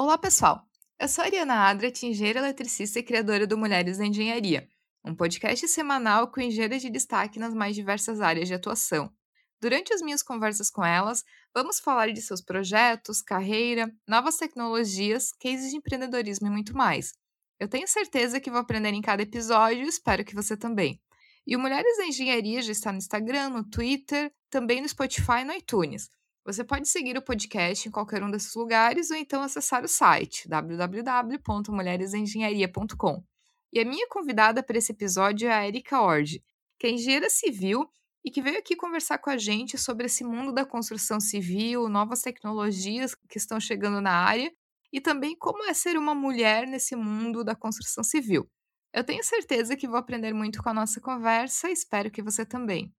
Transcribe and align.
Olá, 0.00 0.16
pessoal! 0.16 0.64
Eu 0.96 1.08
sou 1.08 1.24
a 1.24 1.26
Ariana 1.26 1.54
Adra, 1.54 1.90
engenheira 2.04 2.38
eletricista 2.38 3.00
e 3.00 3.02
criadora 3.02 3.48
do 3.48 3.58
Mulheres 3.58 3.98
na 3.98 4.06
Engenharia, 4.06 4.68
um 5.04 5.12
podcast 5.12 5.66
semanal 5.66 6.30
com 6.30 6.40
engenheiras 6.40 6.80
de 6.80 6.88
destaque 6.88 7.36
nas 7.36 7.52
mais 7.52 7.74
diversas 7.74 8.20
áreas 8.20 8.46
de 8.46 8.54
atuação. 8.54 9.12
Durante 9.60 9.92
as 9.92 10.00
minhas 10.00 10.22
conversas 10.22 10.70
com 10.70 10.84
elas, 10.84 11.24
vamos 11.52 11.80
falar 11.80 12.12
de 12.12 12.22
seus 12.22 12.40
projetos, 12.40 13.20
carreira, 13.20 13.92
novas 14.06 14.36
tecnologias, 14.36 15.32
cases 15.32 15.72
de 15.72 15.78
empreendedorismo 15.78 16.46
e 16.46 16.50
muito 16.50 16.76
mais. 16.76 17.14
Eu 17.58 17.66
tenho 17.66 17.88
certeza 17.88 18.38
que 18.38 18.52
vou 18.52 18.60
aprender 18.60 18.90
em 18.90 19.02
cada 19.02 19.24
episódio 19.24 19.84
e 19.84 19.88
espero 19.88 20.24
que 20.24 20.32
você 20.36 20.56
também. 20.56 21.02
E 21.44 21.56
o 21.56 21.58
Mulheres 21.58 21.98
na 21.98 22.06
Engenharia 22.06 22.62
já 22.62 22.70
está 22.70 22.92
no 22.92 22.98
Instagram, 22.98 23.48
no 23.48 23.68
Twitter, 23.68 24.32
também 24.48 24.80
no 24.80 24.88
Spotify 24.88 25.40
e 25.40 25.44
no 25.44 25.54
iTunes. 25.54 26.08
Você 26.48 26.64
pode 26.64 26.88
seguir 26.88 27.14
o 27.14 27.20
podcast 27.20 27.86
em 27.86 27.90
qualquer 27.90 28.22
um 28.22 28.30
desses 28.30 28.54
lugares 28.54 29.10
ou 29.10 29.18
então 29.18 29.42
acessar 29.42 29.84
o 29.84 29.88
site 29.88 30.48
www.mulheresengenharia.com. 30.48 33.22
E 33.70 33.78
a 33.78 33.84
minha 33.84 34.08
convidada 34.08 34.62
para 34.62 34.78
esse 34.78 34.92
episódio 34.92 35.46
é 35.46 35.52
a 35.52 35.68
Erika 35.68 36.00
Ord, 36.00 36.42
que 36.78 36.86
é 36.86 36.90
engenheira 36.90 37.28
civil 37.28 37.86
e 38.24 38.30
que 38.30 38.40
veio 38.40 38.58
aqui 38.58 38.74
conversar 38.74 39.18
com 39.18 39.28
a 39.28 39.36
gente 39.36 39.76
sobre 39.76 40.06
esse 40.06 40.24
mundo 40.24 40.50
da 40.50 40.64
construção 40.64 41.20
civil, 41.20 41.86
novas 41.86 42.22
tecnologias 42.22 43.14
que 43.14 43.36
estão 43.36 43.60
chegando 43.60 44.00
na 44.00 44.12
área 44.12 44.50
e 44.90 45.02
também 45.02 45.36
como 45.36 45.64
é 45.64 45.74
ser 45.74 45.98
uma 45.98 46.14
mulher 46.14 46.66
nesse 46.66 46.96
mundo 46.96 47.44
da 47.44 47.54
construção 47.54 48.02
civil. 48.02 48.50
Eu 48.90 49.04
tenho 49.04 49.22
certeza 49.22 49.76
que 49.76 49.86
vou 49.86 49.98
aprender 49.98 50.32
muito 50.32 50.62
com 50.62 50.70
a 50.70 50.74
nossa 50.74 50.98
conversa 50.98 51.68
e 51.68 51.74
espero 51.74 52.10
que 52.10 52.22
você 52.22 52.46
também. 52.46 52.90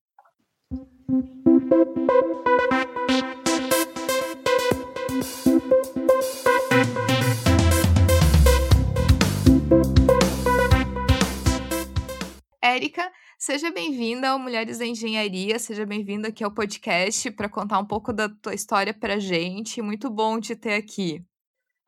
Érica, 12.69 13.11
seja 13.39 13.71
bem-vinda 13.71 14.29
ao 14.29 14.37
Mulheres 14.37 14.77
da 14.77 14.85
Engenharia, 14.85 15.57
seja 15.57 15.87
bem-vinda 15.87 16.27
aqui 16.27 16.43
ao 16.43 16.53
podcast 16.53 17.31
para 17.31 17.49
contar 17.49 17.79
um 17.79 17.85
pouco 17.85 18.13
da 18.13 18.29
tua 18.29 18.53
história 18.53 18.93
para 18.93 19.15
a 19.15 19.19
gente. 19.19 19.81
Muito 19.81 20.07
bom 20.07 20.39
te 20.39 20.55
ter 20.55 20.75
aqui. 20.75 21.19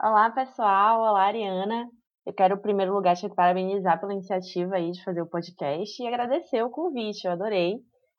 Olá, 0.01 0.31
pessoal. 0.31 1.01
Olá, 1.01 1.27
Ariana. 1.27 1.87
Eu 2.25 2.33
quero, 2.33 2.55
em 2.55 2.61
primeiro 2.61 2.95
lugar, 2.95 3.15
te 3.15 3.29
parabenizar 3.29 3.99
pela 3.99 4.11
iniciativa 4.11 4.75
aí 4.75 4.89
de 4.89 5.03
fazer 5.03 5.21
o 5.21 5.29
podcast 5.29 6.01
e 6.01 6.07
agradecer 6.07 6.63
o 6.63 6.71
convite. 6.71 7.25
Eu 7.25 7.33
adorei. 7.33 7.75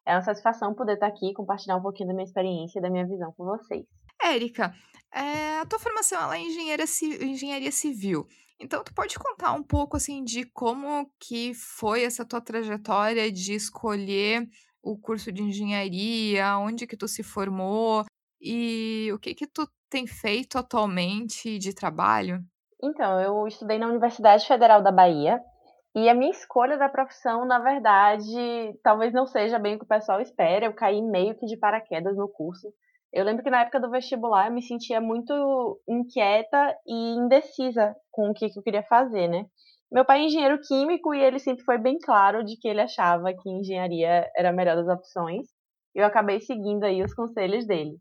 É 0.07 0.15
uma 0.15 0.23
satisfação 0.23 0.73
poder 0.73 0.95
estar 0.95 1.09
aqui 1.09 1.31
e 1.31 1.35
compartilhar 1.35 1.77
um 1.79 1.83
pouquinho 1.83 2.11
da 2.11 2.15
minha 2.15 2.27
experiência 2.27 2.79
e 2.79 2.83
da 2.83 2.91
minha 2.91 3.09
visão 3.09 3.33
com 3.37 3.45
vocês. 3.45 3.85
Érica, 4.23 4.73
é, 5.13 5.59
a 5.59 5.67
tua 5.67 5.81
formação 5.81 6.33
é 6.33 6.39
em 6.39 6.47
engenharia 6.47 7.73
civil. 7.73 8.25
Então, 8.63 8.85
tu 8.85 8.95
pode 8.95 9.19
contar 9.19 9.53
um 9.55 9.63
pouco, 9.63 9.97
assim, 9.97 10.23
de 10.23 10.45
como 10.45 11.11
que 11.19 11.53
foi 11.53 12.05
essa 12.05 12.25
tua 12.25 12.41
trajetória 12.41 13.31
de 13.31 13.55
escolher 13.55 14.47
o 14.81 14.97
curso 14.97 15.33
de 15.33 15.43
engenharia, 15.43 16.57
onde 16.59 16.87
que 16.87 16.97
tu 16.97 17.09
se 17.09 17.25
formou 17.25 18.05
e 18.41 19.11
o 19.13 19.19
que 19.19 19.35
que 19.35 19.49
tu 19.49 19.69
tem 19.91 20.07
feito 20.07 20.57
atualmente 20.59 21.59
de 21.59 21.75
trabalho? 21.75 22.39
Então, 22.81 23.21
eu 23.21 23.47
estudei 23.49 23.79
na 23.79 23.89
Universidade 23.89 24.47
Federal 24.47 24.81
da 24.81 24.93
Bahia 24.93 25.41
e 25.95 26.09
a 26.09 26.15
minha 26.15 26.31
escolha 26.31 26.79
da 26.79 26.89
profissão, 26.89 27.45
na 27.45 27.59
verdade, 27.59 28.79
talvez 28.83 29.13
não 29.13 29.27
seja 29.27 29.59
bem 29.59 29.75
o 29.75 29.79
que 29.79 29.85
o 29.85 29.89
pessoal 29.89 30.21
espera. 30.21 30.67
Eu 30.67 30.73
caí 30.73 31.03
meio 31.03 31.35
que 31.35 31.47
de 31.47 31.57
paraquedas 31.57 32.17
no 32.17 32.29
curso. 32.29 32.73
Eu 33.13 33.25
lembro 33.25 33.43
que 33.43 33.51
na 33.51 33.61
época 33.61 33.79
do 33.79 33.91
vestibular 33.91 34.47
eu 34.47 34.53
me 34.53 34.63
sentia 34.63 35.01
muito 35.01 35.81
inquieta 35.87 36.75
e 36.87 37.15
indecisa 37.17 37.95
com 38.11 38.31
o 38.31 38.35
que, 38.35 38.49
que 38.49 38.59
eu 38.59 38.63
queria 38.63 38.83
fazer, 38.85 39.29
né? 39.29 39.45
Meu 39.91 40.07
pai 40.07 40.23
é 40.23 40.25
engenheiro 40.25 40.59
químico 40.67 41.15
e 41.15 41.23
ele 41.23 41.39
sempre 41.39 41.63
foi 41.65 41.77
bem 41.77 41.99
claro 41.99 42.43
de 42.43 42.57
que 42.57 42.67
ele 42.67 42.81
achava 42.81 43.35
que 43.35 43.51
engenharia 43.51 44.27
era 44.35 44.49
a 44.49 44.53
melhor 44.53 44.77
das 44.77 44.89
opções. 44.89 45.47
Eu 45.95 46.07
acabei 46.07 46.41
seguindo 46.41 46.85
aí 46.85 47.03
os 47.03 47.13
conselhos 47.13 47.67
dele. 47.67 47.99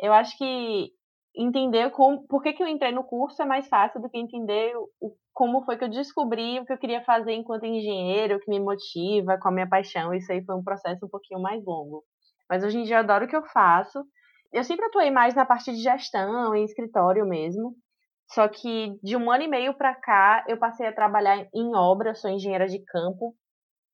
Eu 0.00 0.12
acho 0.12 0.36
que 0.36 0.90
entender 1.36 1.90
como, 1.90 2.26
por 2.26 2.42
que, 2.42 2.52
que 2.52 2.60
eu 2.60 2.66
entrei 2.66 2.90
no 2.90 3.04
curso 3.04 3.40
é 3.40 3.46
mais 3.46 3.68
fácil 3.68 4.00
do 4.00 4.10
que 4.10 4.18
entender 4.18 4.74
o, 5.00 5.14
como 5.32 5.64
foi 5.64 5.78
que 5.78 5.84
eu 5.84 5.88
descobri 5.88 6.58
o 6.58 6.66
que 6.66 6.72
eu 6.72 6.78
queria 6.78 7.04
fazer 7.04 7.32
enquanto 7.32 7.64
engenheiro, 7.64 8.36
o 8.36 8.40
que 8.40 8.50
me 8.50 8.58
motiva, 8.58 9.38
qual 9.38 9.52
a 9.52 9.54
minha 9.54 9.68
paixão. 9.68 10.12
Isso 10.12 10.32
aí 10.32 10.44
foi 10.44 10.56
um 10.56 10.64
processo 10.64 11.06
um 11.06 11.08
pouquinho 11.08 11.40
mais 11.40 11.64
longo. 11.64 12.02
Mas 12.48 12.64
hoje 12.64 12.78
em 12.78 12.82
dia 12.82 12.96
eu 12.96 13.00
adoro 13.00 13.26
o 13.26 13.28
que 13.28 13.36
eu 13.36 13.44
faço 13.44 14.04
eu 14.52 14.64
sempre 14.64 14.86
atuei 14.86 15.10
mais 15.10 15.34
na 15.34 15.46
parte 15.46 15.72
de 15.72 15.82
gestão, 15.82 16.54
em 16.54 16.64
escritório 16.64 17.26
mesmo. 17.26 17.74
Só 18.32 18.48
que 18.48 18.98
de 19.02 19.16
um 19.16 19.30
ano 19.30 19.44
e 19.44 19.48
meio 19.48 19.74
para 19.74 19.94
cá, 19.94 20.44
eu 20.48 20.56
passei 20.56 20.86
a 20.86 20.94
trabalhar 20.94 21.48
em 21.54 21.74
obra, 21.74 22.14
sou 22.14 22.30
engenheira 22.30 22.66
de 22.66 22.82
campo. 22.84 23.34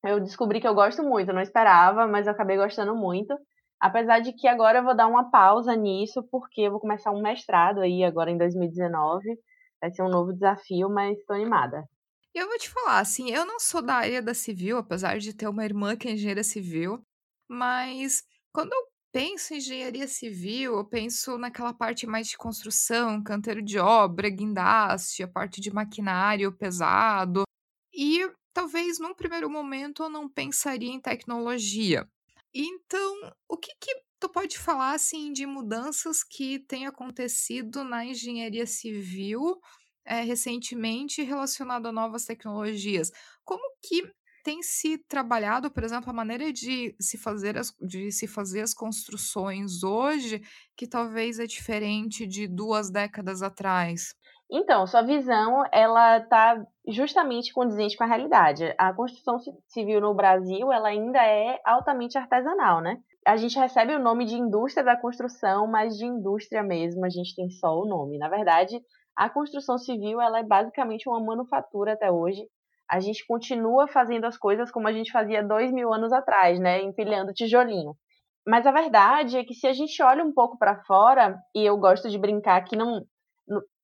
Eu 0.05 0.21
descobri 0.21 0.61
que 0.61 0.69
eu 0.69 0.75
gosto 0.75 1.03
muito, 1.03 1.33
não 1.33 1.41
esperava, 1.41 2.07
mas 2.07 2.27
eu 2.27 2.33
acabei 2.33 2.57
gostando 2.57 2.95
muito. 2.95 3.35
Apesar 3.81 4.21
de 4.21 4.33
que 4.33 4.47
agora 4.49 4.79
eu 4.79 4.85
vou 4.85 4.97
dar 4.97 5.07
uma 5.07 5.31
pausa 5.31 5.75
nisso, 5.75 6.23
porque 6.31 6.63
eu 6.63 6.71
vou 6.71 6.81
começar 6.81 7.11
um 7.11 7.23
mestrado 7.23 7.81
aí 7.81 8.05
agora 8.05 8.31
em 8.31 8.39
2019. 8.39 9.25
Vai 9.81 9.91
ser 9.91 10.03
um 10.03 10.09
novo 10.09 10.33
desafio, 10.33 10.89
mas 10.89 11.19
estou 11.19 11.37
animada. 11.37 11.85
Eu 12.35 12.49
vou 12.49 12.59
te 12.59 12.69
falar, 12.69 12.99
assim, 12.99 13.31
eu 13.31 13.47
não 13.47 13.59
sou 13.59 13.81
da 13.81 13.95
área 13.95 14.23
da 14.23 14.35
civil, 14.35 14.77
apesar 14.77 15.19
de 15.19 15.35
ter 15.35 15.49
uma 15.49 15.65
irmã 15.65 15.97
que 15.97 16.09
é 16.09 16.13
engenheira 16.13 16.45
civil, 16.45 17.03
mas 17.49 18.23
quando 18.53 18.73
eu 18.75 18.96
penso 19.17 19.55
em 19.55 19.57
engenharia 19.57 20.07
civil, 20.07 20.77
eu 20.77 20.85
penso 20.85 21.39
naquela 21.39 21.73
parte 21.73 22.07
mais 22.07 22.29
de 22.29 22.37
construção, 22.37 23.23
canteiro 23.23 23.63
de 23.63 23.79
obra, 23.79 24.29
guindaste, 24.29 25.23
a 25.23 25.29
parte 25.29 25.59
de 25.59 25.73
maquinário 25.73 26.53
pesado. 26.53 27.45
E 27.95 28.31
talvez 28.53 28.99
num 28.99 29.15
primeiro 29.15 29.49
momento 29.49 30.03
eu 30.03 30.11
não 30.11 30.29
pensaria 30.29 30.91
em 30.91 31.01
tecnologia. 31.01 32.07
Então, 32.53 33.33
o 33.49 33.57
que, 33.57 33.73
que 33.81 34.03
tu 34.21 34.29
pode 34.29 34.59
falar 34.59 34.93
assim 34.93 35.33
de 35.33 35.47
mudanças 35.47 36.23
que 36.23 36.59
têm 36.59 36.87
acontecido 36.87 37.83
na 37.85 38.05
engenharia 38.05 38.67
civil 38.67 39.59
é, 40.05 40.21
recentemente 40.21 41.23
relacionado 41.23 41.87
a 41.87 41.93
novas 41.93 42.27
tecnologias? 42.27 43.11
Como 43.43 43.65
que 43.83 44.13
tem 44.47 44.63
se 44.63 44.97
trabalhado, 45.09 45.69
por 45.73 45.83
exemplo, 45.83 46.09
a 46.09 46.13
maneira 46.13 46.53
de 46.53 46.95
se 47.01 47.19
fazer 47.19 47.59
as, 47.59 47.75
de 47.81 48.13
se 48.13 48.29
fazer 48.29 48.61
as 48.61 48.73
construções 48.73 49.83
hoje, 49.83 50.41
que 50.77 50.87
talvez 50.87 51.41
é 51.41 51.47
diferente 51.47 52.25
de 52.25 52.47
duas 52.47 52.89
décadas 52.89 53.43
atrás? 53.43 54.15
Então, 54.49 54.87
sua 54.87 55.03
visão, 55.03 55.65
ela 55.73 56.19
está 56.19 56.65
justamente 56.87 57.53
condizente 57.53 57.97
com 57.97 58.05
a 58.05 58.07
realidade. 58.07 58.73
A 58.79 58.95
construção 58.95 59.37
civil 59.67 60.01
no 60.01 60.15
Brasil, 60.15 60.73
ela 60.73 60.91
ainda 60.91 61.19
é 61.19 61.59
altamente 61.65 62.17
artesanal, 62.17 62.81
né? 62.81 62.99
A 63.27 63.37
gente 63.37 63.59
recebe 63.59 63.97
o 63.97 63.99
nome 63.99 64.27
de 64.27 64.37
indústria 64.37 64.85
da 64.85 64.97
construção, 64.97 65.67
mas 65.67 65.97
de 65.97 66.07
indústria 66.07 66.63
mesmo 66.63 67.05
a 67.05 67.09
gente 67.09 67.35
tem 67.35 67.51
só 67.51 67.77
o 67.77 67.85
nome. 67.85 68.17
Na 68.17 68.29
verdade, 68.29 68.81
a 69.17 69.29
construção 69.29 69.77
civil, 69.77 70.21
ela 70.21 70.39
é 70.39 70.45
basicamente 70.45 71.09
uma 71.09 71.19
manufatura 71.19 71.95
até 71.95 72.13
hoje 72.13 72.47
a 72.91 73.01
gente 73.01 73.27
continua 73.27 73.89
fazendo 73.89 74.25
as 74.25 74.37
coisas 74.37 74.71
como 74.71 74.89
a 74.89 74.93
gente 74.93 75.11
fazia 75.13 75.43
dois 75.43 75.73
mil 75.73 75.93
anos 75.93 76.13
atrás, 76.13 76.59
né? 76.61 76.83
Empilhando 76.83 77.33
tijolinho. 77.33 77.95
Mas 78.47 78.67
a 78.67 78.71
verdade 78.73 79.37
é 79.39 79.45
que 79.45 79.55
se 79.55 79.67
a 79.67 79.73
gente 79.73 80.01
olha 80.03 80.25
um 80.25 80.33
pouco 80.33 80.57
para 80.57 80.83
fora, 80.85 81.37
e 81.55 81.65
eu 81.65 81.77
gosto 81.77 82.09
de 82.09 82.19
brincar 82.19 82.63
que 82.65 82.77
não. 82.77 83.03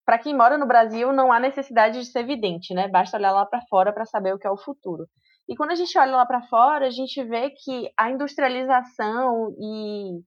Para 0.05 0.19
quem 0.19 0.37
mora 0.37 0.59
no 0.59 0.67
Brasil, 0.67 1.13
não 1.13 1.33
há 1.33 1.39
necessidade 1.39 1.99
de 2.01 2.07
ser 2.07 2.21
evidente, 2.21 2.75
né? 2.75 2.89
Basta 2.89 3.17
olhar 3.17 3.33
lá 3.33 3.47
para 3.47 3.61
fora 3.69 3.93
para 3.93 4.05
saber 4.05 4.35
o 4.35 4.39
que 4.39 4.47
é 4.47 4.51
o 4.51 4.57
futuro. 4.57 5.07
E 5.49 5.57
quando 5.57 5.71
a 5.71 5.75
gente 5.75 5.97
olha 5.99 6.17
lá 6.17 6.27
para 6.27 6.43
fora, 6.43 6.87
a 6.87 6.91
gente 6.91 7.23
vê 7.25 7.51
que 7.51 7.91
a 7.99 8.11
industrialização 8.11 9.55
e 9.59 10.21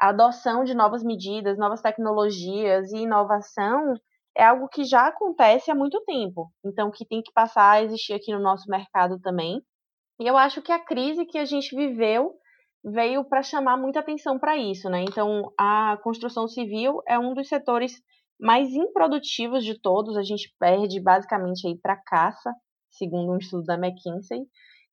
a 0.00 0.08
adoção 0.08 0.64
de 0.64 0.74
novas 0.74 1.02
medidas, 1.02 1.58
novas 1.58 1.80
tecnologias 1.80 2.92
e 2.92 2.98
inovação 2.98 3.94
é 4.36 4.44
algo 4.44 4.68
que 4.68 4.84
já 4.84 5.06
acontece 5.06 5.70
há 5.70 5.74
muito 5.74 6.00
tempo, 6.04 6.50
então 6.64 6.90
que 6.90 7.06
tem 7.06 7.22
que 7.22 7.32
passar 7.32 7.72
a 7.72 7.82
existir 7.82 8.12
aqui 8.12 8.32
no 8.32 8.40
nosso 8.40 8.68
mercado 8.70 9.18
também. 9.20 9.62
E 10.20 10.26
eu 10.26 10.36
acho 10.36 10.62
que 10.62 10.72
a 10.72 10.78
crise 10.78 11.26
que 11.26 11.38
a 11.38 11.44
gente 11.44 11.74
viveu 11.74 12.34
veio 12.84 13.24
para 13.24 13.42
chamar 13.42 13.76
muita 13.76 14.00
atenção 14.00 14.38
para 14.38 14.56
isso, 14.56 14.88
né? 14.88 15.02
Então, 15.02 15.52
a 15.58 15.98
construção 16.02 16.46
civil 16.46 17.02
é 17.08 17.18
um 17.18 17.34
dos 17.34 17.48
setores 17.48 18.00
mais 18.38 18.72
improdutivos 18.72 19.64
de 19.64 19.80
todos, 19.80 20.16
a 20.16 20.22
gente 20.22 20.54
perde 20.58 21.00
basicamente 21.00 21.66
aí 21.66 21.76
para 21.78 21.96
caça, 21.96 22.54
segundo 22.90 23.32
um 23.32 23.38
estudo 23.38 23.64
da 23.64 23.74
McKinsey. 23.74 24.46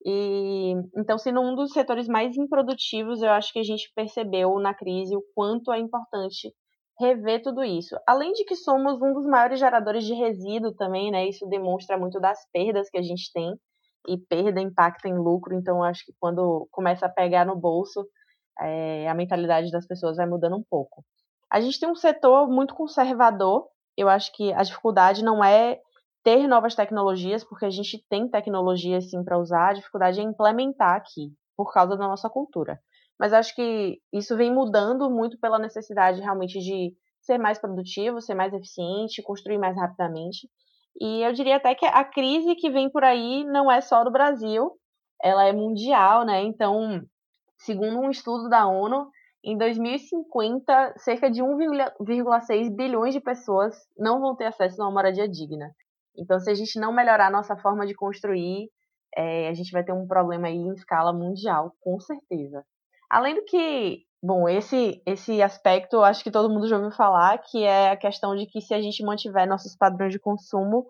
E 0.06 0.74
então, 0.98 1.18
sendo 1.18 1.42
um 1.42 1.56
dos 1.56 1.72
setores 1.72 2.08
mais 2.08 2.36
improdutivos, 2.36 3.22
eu 3.22 3.30
acho 3.30 3.54
que 3.54 3.60
a 3.60 3.64
gente 3.64 3.92
percebeu 3.96 4.58
na 4.60 4.74
crise 4.74 5.16
o 5.16 5.24
quanto 5.36 5.72
é 5.72 5.80
importante 5.80 6.54
rever 7.00 7.42
tudo 7.42 7.64
isso. 7.64 7.96
Além 8.08 8.34
de 8.34 8.46
que 8.46 8.56
somos 8.56 9.02
um 9.02 9.14
dos 9.14 9.26
maiores 9.26 9.60
geradores 9.60 10.06
de 10.06 10.14
resíduo 10.14 10.74
também, 10.74 11.12
né? 11.12 11.28
Isso 11.28 11.48
demonstra 11.48 11.98
muito 11.98 12.20
das 12.20 12.40
perdas 12.52 12.90
que 12.90 12.98
a 12.98 13.02
gente 13.02 13.32
tem 13.34 13.56
e 14.08 14.18
perda 14.18 14.62
impacta 14.62 15.08
em 15.08 15.18
lucro. 15.18 15.56
Então, 15.56 15.84
acho 15.84 16.06
que 16.06 16.14
quando 16.20 16.68
começa 16.72 17.06
a 17.06 17.10
pegar 17.10 17.46
no 17.46 17.56
bolso, 17.56 18.06
é, 18.60 19.08
a 19.10 19.14
mentalidade 19.14 19.72
das 19.72 19.88
pessoas 19.88 20.18
vai 20.18 20.26
mudando 20.28 20.56
um 20.56 20.64
pouco. 20.64 21.04
A 21.50 21.62
gente 21.62 21.80
tem 21.80 21.90
um 21.90 21.96
setor 21.96 22.48
muito 22.48 22.76
conservador 22.76 23.68
eu 23.98 24.10
acho 24.10 24.32
que 24.34 24.52
a 24.54 24.64
dificuldade 24.64 25.24
não 25.24 25.44
é 25.44 25.80
ter 26.24 26.48
novas 26.48 26.76
tecnologias, 26.76 27.44
porque 27.44 27.66
a 27.66 27.70
gente 27.70 28.04
tem 28.10 28.28
tecnologia 28.28 29.00
sim 29.02 29.24
para 29.24 29.38
usar, 29.38 29.70
a 29.70 29.74
dificuldade 29.74 30.20
é 30.20 30.24
implementar 30.24 30.96
aqui, 30.96 31.32
por 31.56 31.72
causa 31.72 31.96
da 31.98 32.08
nossa 32.08 32.30
cultura. 32.30 32.80
Mas 33.20 33.34
acho 33.34 33.56
que 33.56 34.00
isso 34.12 34.36
vem 34.36 34.54
mudando 34.54 35.10
muito 35.10 35.40
pela 35.40 35.60
necessidade 35.60 36.22
realmente 36.22 36.60
de 36.60 36.94
ser 37.22 37.38
mais 37.38 37.60
produtivo, 37.60 38.22
ser 38.22 38.36
mais 38.36 38.54
eficiente, 38.54 39.22
construir 39.22 39.58
mais 39.58 39.76
rapidamente. 39.76 40.50
E 41.00 41.22
eu 41.22 41.34
diria 41.34 41.56
até 41.56 41.74
que 41.74 41.86
a 41.86 42.04
crise 42.04 42.56
que 42.56 42.70
vem 42.70 42.90
por 42.90 43.04
aí 43.04 43.44
não 43.46 43.72
é 43.72 43.82
só 43.82 44.04
do 44.04 44.12
Brasil, 44.12 44.72
ela 45.22 45.46
é 45.46 45.54
mundial, 45.54 46.26
né? 46.26 46.42
Então, 46.42 47.02
segundo 47.58 48.00
um 48.00 48.10
estudo 48.10 48.50
da 48.50 48.68
ONU, 48.68 49.10
em 49.44 49.58
2050, 49.58 50.94
cerca 50.98 51.30
de 51.30 51.42
1,6 51.42 52.70
bilhões 52.76 53.14
de 53.14 53.20
pessoas 53.20 53.76
não 53.98 54.20
vão 54.22 54.36
ter 54.36 54.46
acesso 54.46 54.82
a 54.82 54.86
uma 54.86 54.94
moradia 54.94 55.28
digna. 55.28 55.72
Então, 56.16 56.40
se 56.40 56.50
a 56.50 56.54
gente 56.54 56.80
não 56.80 56.94
melhorar 56.94 57.28
a 57.28 57.32
nossa 57.32 57.56
forma 57.58 57.86
de 57.86 57.94
construir, 57.96 58.70
é, 59.16 59.48
a 59.50 59.54
gente 59.54 59.72
vai 59.72 59.84
ter 59.84 59.94
um 59.94 60.08
problema 60.08 60.48
aí 60.48 60.56
em 60.56 60.74
escala 60.74 61.12
mundial, 61.12 61.74
com 61.82 62.00
certeza. 62.00 62.64
Além 63.14 63.36
do 63.36 63.44
que, 63.46 64.00
bom, 64.24 64.50
esse, 64.50 65.00
esse 65.06 65.40
aspecto 65.40 65.98
eu 65.98 66.04
acho 66.04 66.24
que 66.24 66.32
todo 66.32 66.50
mundo 66.50 66.68
já 66.68 66.78
ouviu 66.78 66.90
falar, 66.90 67.38
que 67.38 67.64
é 67.64 67.92
a 67.92 67.96
questão 67.96 68.36
de 68.36 68.48
que 68.48 68.60
se 68.60 68.74
a 68.74 68.82
gente 68.82 69.06
mantiver 69.06 69.48
nossos 69.48 69.76
padrões 69.76 70.12
de 70.12 70.18
consumo, 70.18 70.88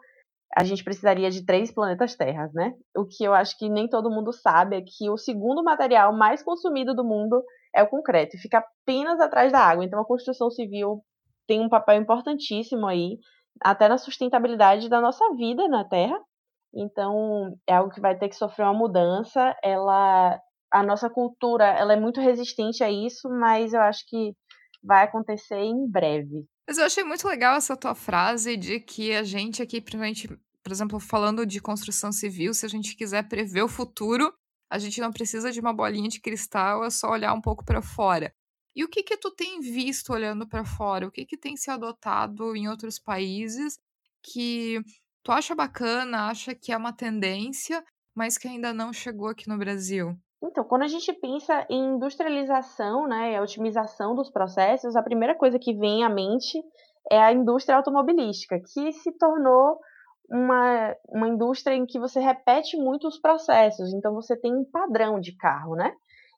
a 0.55 0.63
gente 0.63 0.85
precisaria 0.85 1.29
de 1.29 1.45
três 1.45 1.69
planetas 1.69 2.15
Terras, 2.15 2.53
né? 2.53 2.73
O 2.95 3.05
que 3.05 3.25
eu 3.25 3.33
acho 3.33 3.57
que 3.57 3.67
nem 3.67 3.89
todo 3.89 4.09
mundo 4.09 4.31
sabe 4.31 4.77
é 4.77 4.81
que 4.81 5.09
o 5.09 5.17
segundo 5.17 5.61
material 5.65 6.15
mais 6.15 6.41
consumido 6.41 6.95
do 6.95 7.03
mundo 7.03 7.43
é 7.75 7.83
o 7.83 7.89
concreto 7.89 8.37
e 8.37 8.39
fica 8.39 8.59
apenas 8.59 9.19
atrás 9.19 9.51
da 9.51 9.59
água. 9.59 9.83
Então 9.83 9.99
a 9.99 10.05
construção 10.05 10.49
civil 10.49 11.03
tem 11.45 11.59
um 11.59 11.67
papel 11.67 11.99
importantíssimo 11.99 12.87
aí, 12.87 13.17
até 13.61 13.89
na 13.89 13.97
sustentabilidade 13.97 14.87
da 14.87 15.01
nossa 15.01 15.25
vida 15.35 15.67
na 15.67 15.83
Terra. 15.83 16.17
Então 16.73 17.53
é 17.67 17.73
algo 17.73 17.91
que 17.91 17.99
vai 17.99 18.17
ter 18.17 18.29
que 18.29 18.35
sofrer 18.37 18.63
uma 18.63 18.73
mudança. 18.73 19.53
Ela, 19.61 20.39
a 20.73 20.81
nossa 20.81 21.07
cultura, 21.07 21.65
ela 21.65 21.93
é 21.93 21.99
muito 21.99 22.19
resistente 22.19 22.83
a 22.83 22.89
isso, 22.89 23.29
mas 23.29 23.73
eu 23.73 23.81
acho 23.81 24.03
que 24.07 24.33
vai 24.83 25.03
acontecer 25.03 25.59
em 25.59 25.87
breve. 25.87 26.47
Mas 26.67 26.79
eu 26.79 26.85
achei 26.85 27.03
muito 27.03 27.27
legal 27.27 27.55
essa 27.55 27.77
tua 27.77 27.93
frase 27.93 28.57
de 28.57 28.79
que 28.79 29.13
a 29.13 29.23
gente 29.23 29.61
aqui, 29.61 29.79
principalmente, 29.79 30.27
por 30.27 30.71
exemplo, 30.71 30.99
falando 30.99 31.45
de 31.45 31.61
construção 31.61 32.11
civil, 32.11 32.55
se 32.55 32.65
a 32.65 32.69
gente 32.69 32.95
quiser 32.95 33.27
prever 33.27 33.61
o 33.61 33.67
futuro, 33.67 34.33
a 34.67 34.79
gente 34.79 34.99
não 34.99 35.11
precisa 35.11 35.51
de 35.51 35.59
uma 35.59 35.73
bolinha 35.73 36.09
de 36.09 36.19
cristal, 36.19 36.83
é 36.83 36.89
só 36.89 37.11
olhar 37.11 37.33
um 37.33 37.41
pouco 37.41 37.63
para 37.63 37.81
fora. 37.81 38.33
E 38.75 38.83
o 38.83 38.89
que 38.89 39.03
que 39.03 39.15
tu 39.15 39.29
tem 39.29 39.59
visto 39.59 40.11
olhando 40.11 40.47
para 40.47 40.65
fora? 40.65 41.05
O 41.05 41.11
que 41.11 41.23
que 41.23 41.37
tem 41.37 41.55
se 41.55 41.69
adotado 41.69 42.55
em 42.55 42.67
outros 42.67 42.97
países 42.97 43.77
que 44.23 44.81
tu 45.21 45.31
acha 45.31 45.53
bacana, 45.53 46.29
acha 46.29 46.55
que 46.55 46.71
é 46.71 46.77
uma 46.77 46.91
tendência, 46.91 47.83
mas 48.15 48.39
que 48.39 48.47
ainda 48.47 48.73
não 48.73 48.91
chegou 48.91 49.27
aqui 49.27 49.47
no 49.47 49.59
Brasil? 49.59 50.17
Então, 50.43 50.63
quando 50.65 50.83
a 50.83 50.87
gente 50.87 51.11
pensa 51.13 51.65
em 51.69 51.95
industrialização, 51.95 53.07
né, 53.07 53.41
otimização 53.41 54.13
dos 54.13 54.29
processos, 54.29 54.95
a 54.95 55.01
primeira 55.01 55.33
coisa 55.35 55.57
que 55.57 55.73
vem 55.73 56.03
à 56.03 56.09
mente 56.09 56.61
é 57.09 57.17
a 57.17 57.31
indústria 57.31 57.77
automobilística, 57.77 58.59
que 58.59 58.91
se 58.91 59.11
tornou 59.17 59.79
uma, 60.29 60.95
uma 61.07 61.27
indústria 61.29 61.75
em 61.75 61.85
que 61.85 61.99
você 61.99 62.19
repete 62.19 62.75
muito 62.75 63.07
os 63.07 63.17
processos, 63.17 63.93
então 63.93 64.13
você 64.13 64.35
tem 64.35 64.53
um 64.53 64.65
padrão 64.65 65.19
de 65.19 65.35
carro, 65.35 65.75
né? 65.75 65.93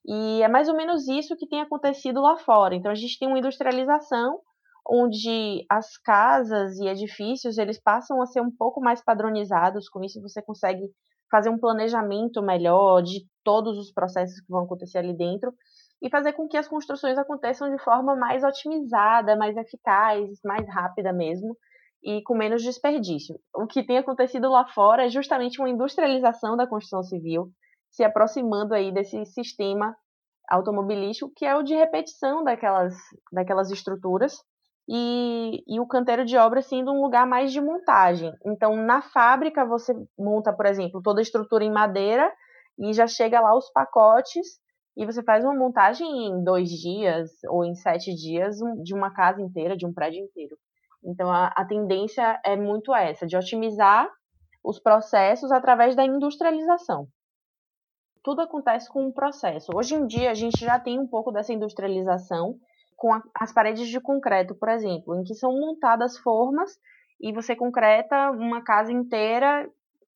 E 0.07 0.41
é 0.43 0.47
mais 0.47 0.69
ou 0.69 0.75
menos 0.75 1.07
isso 1.07 1.35
que 1.35 1.47
tem 1.47 1.61
acontecido 1.61 2.21
lá 2.21 2.37
fora. 2.37 2.75
Então 2.75 2.91
a 2.91 2.95
gente 2.95 3.17
tem 3.17 3.27
uma 3.27 3.39
industrialização 3.39 4.39
onde 4.87 5.65
as 5.69 5.97
casas 5.97 6.77
e 6.77 6.87
edifícios 6.87 7.57
eles 7.57 7.79
passam 7.79 8.21
a 8.21 8.25
ser 8.25 8.41
um 8.41 8.51
pouco 8.51 8.79
mais 8.79 9.03
padronizados, 9.03 9.89
com 9.89 10.03
isso 10.03 10.21
você 10.21 10.41
consegue 10.41 10.89
fazer 11.29 11.49
um 11.49 11.57
planejamento 11.57 12.41
melhor 12.41 13.01
de 13.01 13.25
todos 13.43 13.77
os 13.77 13.91
processos 13.91 14.39
que 14.39 14.49
vão 14.49 14.63
acontecer 14.63 14.99
ali 14.99 15.15
dentro 15.15 15.53
e 16.01 16.09
fazer 16.09 16.33
com 16.33 16.47
que 16.47 16.57
as 16.57 16.67
construções 16.67 17.17
aconteçam 17.17 17.69
de 17.69 17.83
forma 17.83 18.15
mais 18.15 18.43
otimizada, 18.43 19.35
mais 19.35 19.57
eficaz, 19.57 20.39
mais 20.43 20.67
rápida 20.69 21.11
mesmo 21.11 21.57
e 22.03 22.21
com 22.21 22.38
menos 22.38 22.61
desperdício. 22.61 23.35
O 23.55 23.65
que 23.65 23.83
tem 23.83 23.97
acontecido 23.97 24.49
lá 24.49 24.67
fora 24.67 25.05
é 25.05 25.09
justamente 25.09 25.59
uma 25.59 25.69
industrialização 25.69 26.55
da 26.55 26.67
construção 26.67 27.01
civil, 27.01 27.49
se 27.89 28.03
aproximando 28.03 28.75
aí 28.75 28.93
desse 28.93 29.25
sistema 29.25 29.95
automobilístico 30.47 31.31
que 31.35 31.43
é 31.43 31.55
o 31.55 31.63
de 31.63 31.73
repetição 31.73 32.43
daquelas, 32.43 32.93
daquelas 33.31 33.71
estruturas 33.71 34.38
e, 34.87 35.63
e 35.67 35.79
o 35.79 35.87
canteiro 35.87 36.25
de 36.25 36.37
obra 36.37 36.61
sendo 36.61 36.91
um 36.91 37.01
lugar 37.01 37.25
mais 37.25 37.51
de 37.51 37.59
montagem. 37.59 38.31
Então, 38.45 38.75
na 38.75 39.01
fábrica, 39.01 39.65
você 39.65 39.93
monta, 40.17 40.53
por 40.53 40.65
exemplo, 40.65 41.01
toda 41.01 41.19
a 41.19 41.23
estrutura 41.23 41.63
em 41.63 41.71
madeira 41.71 42.31
e 42.77 42.93
já 42.93 43.07
chega 43.07 43.39
lá 43.39 43.55
os 43.55 43.71
pacotes 43.71 44.59
e 44.95 45.05
você 45.05 45.23
faz 45.23 45.43
uma 45.43 45.55
montagem 45.55 46.07
em 46.27 46.43
dois 46.43 46.69
dias 46.69 47.31
ou 47.49 47.65
em 47.65 47.75
sete 47.75 48.13
dias 48.13 48.57
de 48.83 48.93
uma 48.93 49.11
casa 49.11 49.41
inteira, 49.41 49.75
de 49.75 49.85
um 49.85 49.93
prédio 49.93 50.23
inteiro. 50.23 50.55
Então, 51.03 51.31
a, 51.31 51.47
a 51.47 51.65
tendência 51.65 52.39
é 52.43 52.55
muito 52.55 52.93
essa, 52.93 53.27
de 53.27 53.35
otimizar 53.35 54.09
os 54.63 54.79
processos 54.79 55.51
através 55.51 55.95
da 55.95 56.03
industrialização. 56.03 57.07
Tudo 58.23 58.41
acontece 58.41 58.89
com 58.89 59.05
um 59.05 59.11
processo. 59.11 59.71
Hoje 59.75 59.93
em 59.93 60.07
dia, 60.07 60.31
a 60.31 60.33
gente 60.33 60.59
já 60.59 60.79
tem 60.79 60.99
um 60.99 61.07
pouco 61.07 61.31
dessa 61.31 61.53
industrialização, 61.53 62.55
com 62.95 63.13
a, 63.13 63.21
as 63.39 63.53
paredes 63.53 63.88
de 63.88 64.00
concreto, 64.00 64.56
por 64.56 64.69
exemplo, 64.69 65.15
em 65.15 65.24
que 65.24 65.33
são 65.33 65.51
montadas 65.51 66.18
formas 66.18 66.71
e 67.19 67.33
você 67.33 67.56
concreta 67.56 68.31
uma 68.31 68.63
casa 68.63 68.92
inteira, 68.92 69.69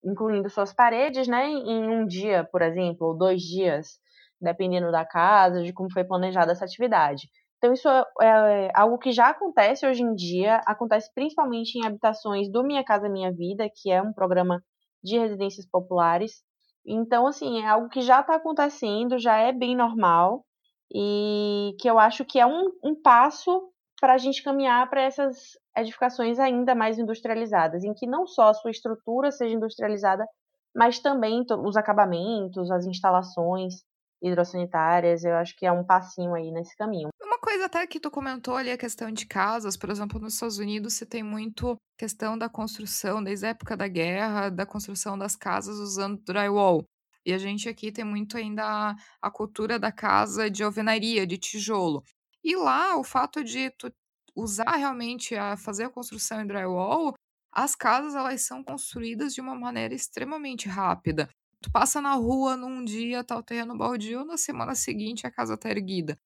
incluindo 0.03 0.49
suas 0.49 0.73
paredes, 0.73 1.27
né, 1.27 1.47
em 1.47 1.89
um 1.89 2.05
dia, 2.05 2.47
por 2.51 2.61
exemplo, 2.61 3.07
ou 3.07 3.17
dois 3.17 3.41
dias, 3.41 3.99
dependendo 4.41 4.91
da 4.91 5.05
casa, 5.05 5.63
de 5.63 5.73
como 5.73 5.91
foi 5.91 6.03
planejada 6.03 6.51
essa 6.51 6.65
atividade. 6.65 7.29
Então, 7.57 7.73
isso 7.73 7.89
é, 7.89 8.05
é 8.21 8.71
algo 8.73 8.97
que 8.97 9.11
já 9.11 9.29
acontece 9.29 9.85
hoje 9.85 10.01
em 10.01 10.15
dia, 10.15 10.61
acontece 10.65 11.13
principalmente 11.13 11.77
em 11.77 11.85
habitações 11.85 12.49
do 12.49 12.63
Minha 12.63 12.83
Casa 12.85 13.09
Minha 13.09 13.33
Vida, 13.33 13.69
que 13.73 13.91
é 13.91 14.01
um 14.01 14.13
programa 14.13 14.63
de 15.03 15.17
residências 15.17 15.65
populares. 15.69 16.41
Então, 16.85 17.27
assim, 17.27 17.61
é 17.61 17.67
algo 17.67 17.89
que 17.89 18.01
já 18.01 18.21
está 18.21 18.35
acontecendo, 18.35 19.19
já 19.19 19.37
é 19.37 19.51
bem 19.51 19.75
normal 19.75 20.45
e 20.93 21.75
que 21.79 21.89
eu 21.89 21.99
acho 21.99 22.25
que 22.25 22.39
é 22.39 22.45
um, 22.45 22.71
um 22.83 22.95
passo 22.99 23.71
para 23.99 24.13
a 24.13 24.17
gente 24.17 24.43
caminhar 24.43 24.89
para 24.89 25.01
essas 25.01 25.57
edificações 25.77 26.39
ainda 26.39 26.73
mais 26.73 26.97
industrializadas, 26.97 27.83
em 27.83 27.93
que 27.93 28.07
não 28.07 28.25
só 28.25 28.49
a 28.49 28.53
sua 28.53 28.71
estrutura 28.71 29.31
seja 29.31 29.55
industrializada, 29.55 30.25
mas 30.75 30.99
também 30.99 31.45
os 31.65 31.75
acabamentos, 31.75 32.71
as 32.71 32.85
instalações 32.85 33.83
hidrossanitárias, 34.21 35.23
eu 35.23 35.35
acho 35.35 35.55
que 35.55 35.65
é 35.65 35.71
um 35.71 35.83
passinho 35.83 36.33
aí 36.33 36.51
nesse 36.51 36.75
caminho. 36.75 37.09
Uma 37.21 37.39
coisa 37.39 37.65
até 37.65 37.85
que 37.87 37.99
tu 37.99 38.11
comentou 38.11 38.55
ali, 38.55 38.71
a 38.71 38.77
questão 38.77 39.11
de 39.11 39.25
casas, 39.25 39.77
por 39.77 39.89
exemplo, 39.89 40.19
nos 40.19 40.33
Estados 40.33 40.57
Unidos 40.57 40.93
se 40.93 41.05
tem 41.05 41.23
muito 41.23 41.75
questão 41.97 42.37
da 42.37 42.49
construção, 42.49 43.23
desde 43.23 43.45
a 43.45 43.49
época 43.49 43.77
da 43.77 43.87
guerra, 43.87 44.49
da 44.49 44.65
construção 44.65 45.17
das 45.17 45.35
casas 45.35 45.77
usando 45.77 46.21
drywall. 46.23 46.83
E 47.25 47.33
a 47.33 47.37
gente 47.37 47.67
aqui 47.69 47.91
tem 47.91 48.05
muito 48.05 48.37
ainda 48.37 48.63
a, 48.63 48.95
a 49.21 49.31
cultura 49.31 49.77
da 49.77 49.91
casa 49.91 50.49
de 50.49 50.63
alvenaria, 50.63 51.27
de 51.27 51.37
tijolo. 51.37 52.03
E 52.43 52.55
lá, 52.55 52.97
o 52.97 53.03
fato 53.03 53.43
de 53.43 53.69
tu 53.71 53.91
usar 54.35 54.75
realmente 54.77 55.35
a 55.35 55.57
fazer 55.57 55.85
a 55.85 55.89
construção 55.89 56.41
em 56.41 56.47
drywall, 56.47 57.13
as 57.51 57.75
casas 57.75 58.15
elas 58.15 58.41
são 58.41 58.63
construídas 58.63 59.33
de 59.33 59.41
uma 59.41 59.55
maneira 59.55 59.93
extremamente 59.93 60.67
rápida. 60.69 61.29
Tu 61.61 61.69
passa 61.71 61.99
na 62.01 62.13
rua 62.13 62.55
num 62.55 62.83
dia, 62.83 63.23
tá 63.23 63.37
o 63.37 63.43
terreno 63.43 63.77
baldio, 63.77 64.23
na 64.23 64.37
semana 64.37 64.75
seguinte 64.75 65.27
a 65.27 65.31
casa 65.31 65.57
tá 65.57 65.69
erguida. 65.69 66.17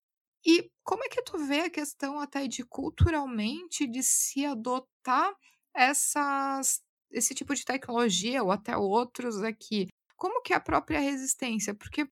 E 0.46 0.70
como 0.84 1.04
é 1.04 1.10
que 1.10 1.22
tu 1.24 1.38
vê 1.38 1.62
a 1.62 1.70
questão 1.70 2.20
até 2.20 2.48
de 2.48 2.64
culturalmente 2.66 3.88
de 3.88 4.04
se 4.04 4.46
adotar 4.46 5.34
essas, 5.74 6.82
esse 7.10 7.34
tipo 7.34 7.56
de 7.56 7.66
tecnologia 7.66 8.44
ou 8.44 8.52
até 8.52 8.76
outros 8.78 9.42
aqui? 9.42 9.88
Como 10.24 10.42
que 10.42 10.54
é 10.54 10.56
a 10.56 10.62
própria 10.62 11.02
resistência? 11.02 11.74
Porque, 11.74 12.08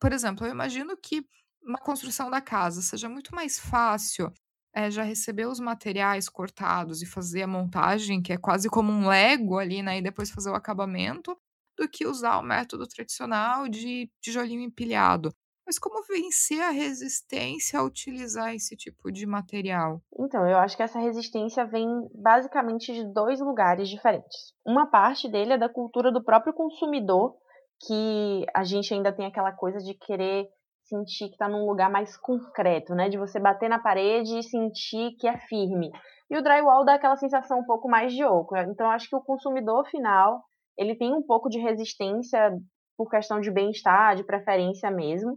por 0.00 0.10
exemplo, 0.10 0.46
eu 0.46 0.50
imagino 0.50 0.96
que 0.96 1.22
uma 1.62 1.78
construção 1.78 2.30
da 2.30 2.40
casa 2.40 2.80
seja 2.80 3.10
muito 3.10 3.34
mais 3.34 3.58
fácil 3.58 4.32
é, 4.74 4.90
já 4.90 5.02
receber 5.02 5.46
os 5.46 5.60
materiais 5.60 6.30
cortados 6.30 7.02
e 7.02 7.06
fazer 7.06 7.42
a 7.42 7.46
montagem, 7.46 8.22
que 8.22 8.32
é 8.32 8.38
quase 8.38 8.70
como 8.70 8.90
um 8.90 9.06
Lego 9.06 9.58
ali, 9.58 9.82
né? 9.82 9.98
E 9.98 10.02
depois 10.02 10.30
fazer 10.30 10.48
o 10.48 10.54
acabamento, 10.54 11.36
do 11.76 11.86
que 11.86 12.06
usar 12.06 12.38
o 12.38 12.42
método 12.42 12.88
tradicional 12.88 13.68
de 13.68 14.10
tijolinho 14.22 14.62
empilhado. 14.62 15.30
Mas 15.66 15.78
como 15.78 16.02
vencer 16.04 16.62
a 16.62 16.70
resistência 16.70 17.78
a 17.78 17.84
utilizar 17.84 18.54
esse 18.54 18.74
tipo 18.76 19.12
de 19.12 19.26
material? 19.26 20.02
Então, 20.18 20.48
eu 20.48 20.56
acho 20.56 20.74
que 20.74 20.82
essa 20.82 20.98
resistência 20.98 21.66
vem 21.66 21.86
basicamente 22.14 22.94
de 22.94 23.04
dois 23.12 23.40
lugares 23.40 23.90
diferentes. 23.90 24.54
Uma 24.66 24.86
parte 24.86 25.30
dele 25.30 25.52
é 25.52 25.58
da 25.58 25.68
cultura 25.68 26.10
do 26.10 26.24
próprio 26.24 26.54
consumidor 26.54 27.36
que 27.86 28.46
a 28.54 28.64
gente 28.64 28.92
ainda 28.94 29.12
tem 29.12 29.26
aquela 29.26 29.52
coisa 29.52 29.78
de 29.78 29.94
querer 29.94 30.48
sentir 30.84 31.28
que 31.28 31.32
está 31.32 31.48
num 31.48 31.66
lugar 31.66 31.90
mais 31.90 32.16
concreto, 32.16 32.94
né? 32.94 33.08
De 33.08 33.18
você 33.18 33.40
bater 33.40 33.68
na 33.68 33.78
parede 33.78 34.38
e 34.38 34.42
sentir 34.42 35.16
que 35.18 35.26
é 35.26 35.38
firme. 35.38 35.90
E 36.30 36.36
o 36.36 36.42
drywall 36.42 36.84
dá 36.84 36.94
aquela 36.94 37.16
sensação 37.16 37.60
um 37.60 37.64
pouco 37.64 37.88
mais 37.88 38.12
de 38.12 38.24
oco. 38.24 38.56
Então, 38.56 38.90
acho 38.90 39.08
que 39.08 39.16
o 39.16 39.22
consumidor 39.22 39.86
final, 39.86 40.42
ele 40.78 40.94
tem 40.96 41.12
um 41.12 41.22
pouco 41.22 41.48
de 41.48 41.58
resistência 41.58 42.56
por 42.96 43.10
questão 43.10 43.40
de 43.40 43.50
bem-estar, 43.50 44.16
de 44.16 44.24
preferência 44.24 44.90
mesmo. 44.90 45.36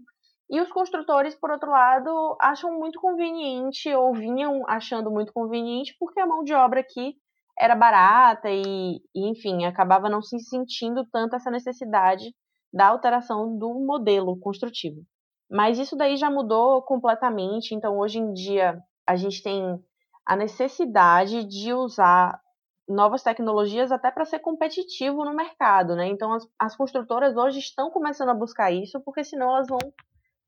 E 0.49 0.61
os 0.61 0.71
construtores, 0.71 1.35
por 1.35 1.49
outro 1.49 1.71
lado, 1.71 2.37
acham 2.39 2.71
muito 2.77 2.99
conveniente, 2.99 3.89
ou 3.93 4.13
vinham 4.13 4.61
achando 4.67 5.09
muito 5.09 5.33
conveniente, 5.33 5.95
porque 5.99 6.19
a 6.19 6.27
mão 6.27 6.43
de 6.43 6.53
obra 6.53 6.81
aqui 6.81 7.15
era 7.57 7.75
barata 7.75 8.49
e, 8.49 8.97
e, 9.13 9.29
enfim, 9.29 9.65
acabava 9.65 10.09
não 10.09 10.21
se 10.21 10.39
sentindo 10.39 11.05
tanto 11.11 11.35
essa 11.35 11.49
necessidade 11.49 12.33
da 12.73 12.87
alteração 12.87 13.57
do 13.57 13.73
modelo 13.73 14.37
construtivo. 14.39 15.01
Mas 15.49 15.79
isso 15.79 15.95
daí 15.95 16.17
já 16.17 16.29
mudou 16.29 16.81
completamente, 16.81 17.73
então 17.73 17.97
hoje 17.97 18.19
em 18.19 18.33
dia 18.33 18.81
a 19.07 19.15
gente 19.15 19.41
tem 19.41 19.79
a 20.25 20.35
necessidade 20.35 21.45
de 21.45 21.71
usar 21.71 22.41
novas 22.87 23.23
tecnologias 23.23 23.91
até 23.91 24.11
para 24.11 24.25
ser 24.25 24.39
competitivo 24.39 25.23
no 25.23 25.33
mercado, 25.33 25.95
né? 25.95 26.07
Então 26.07 26.33
as, 26.33 26.47
as, 26.59 26.75
construtoras 26.75 27.35
hoje 27.35 27.59
estão 27.59 27.89
começando 27.89 28.29
a 28.29 28.35
buscar 28.35 28.71
isso, 28.71 28.99
porque 29.01 29.23
senão 29.23 29.49
elas 29.49 29.67
vão 29.67 29.79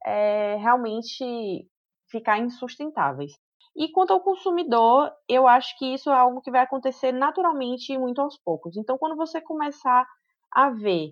é, 0.06 0.56
realmente 0.56 1.68
ficar 2.10 2.40
insustentáveis. 2.40 3.34
E 3.78 3.92
quanto 3.92 4.12
ao 4.12 4.20
consumidor, 4.20 5.12
eu 5.30 5.48
acho 5.48 5.78
que 5.78 5.94
isso 5.94 6.10
é 6.10 6.16
algo 6.16 6.42
que 6.42 6.50
vai 6.50 6.62
acontecer 6.62 7.12
naturalmente 7.12 7.94
e 7.94 7.98
muito 8.00 8.20
aos 8.20 8.36
poucos. 8.36 8.76
Então, 8.76 8.98
quando 8.98 9.16
você 9.16 9.40
começar 9.40 10.04
a 10.52 10.72
ver 10.72 11.12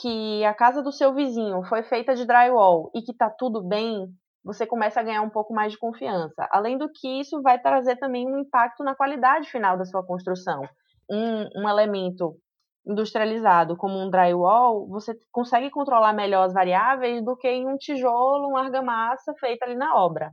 que 0.00 0.42
a 0.42 0.54
casa 0.54 0.82
do 0.82 0.90
seu 0.90 1.12
vizinho 1.12 1.62
foi 1.64 1.82
feita 1.82 2.14
de 2.14 2.24
drywall 2.24 2.90
e 2.94 3.02
que 3.02 3.12
está 3.12 3.28
tudo 3.28 3.62
bem, 3.62 4.06
você 4.42 4.66
começa 4.66 5.00
a 5.00 5.02
ganhar 5.02 5.20
um 5.20 5.28
pouco 5.28 5.52
mais 5.52 5.72
de 5.72 5.78
confiança. 5.78 6.48
Além 6.50 6.78
do 6.78 6.90
que 6.90 7.20
isso 7.20 7.42
vai 7.42 7.60
trazer 7.60 7.96
também 7.96 8.26
um 8.26 8.38
impacto 8.38 8.82
na 8.82 8.94
qualidade 8.94 9.50
final 9.50 9.76
da 9.76 9.84
sua 9.84 10.02
construção. 10.02 10.62
Um, 11.10 11.62
um 11.62 11.68
elemento 11.68 12.38
industrializado 12.86 13.76
como 13.76 13.98
um 13.98 14.08
drywall, 14.08 14.88
você 14.88 15.14
consegue 15.30 15.70
controlar 15.70 16.14
melhor 16.14 16.44
as 16.44 16.54
variáveis 16.54 17.22
do 17.22 17.36
que 17.36 17.48
em 17.48 17.68
um 17.68 17.76
tijolo, 17.76 18.48
uma 18.48 18.64
argamassa 18.64 19.34
feita 19.38 19.66
ali 19.66 19.76
na 19.76 19.94
obra. 19.94 20.32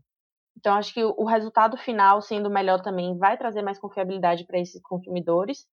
Então, 0.58 0.76
acho 0.76 0.94
que 0.94 1.04
o 1.04 1.26
resultado 1.26 1.78
final, 1.78 2.22
sendo 2.22 2.50
melhor 2.50 2.82
também, 2.82 3.18
vai 3.18 3.38
trazer 3.38 3.62
mais 3.62 3.80
confiabilidade 3.80 4.46
para 4.46 4.60
esses 4.60 4.82
consumidores, 4.82 5.66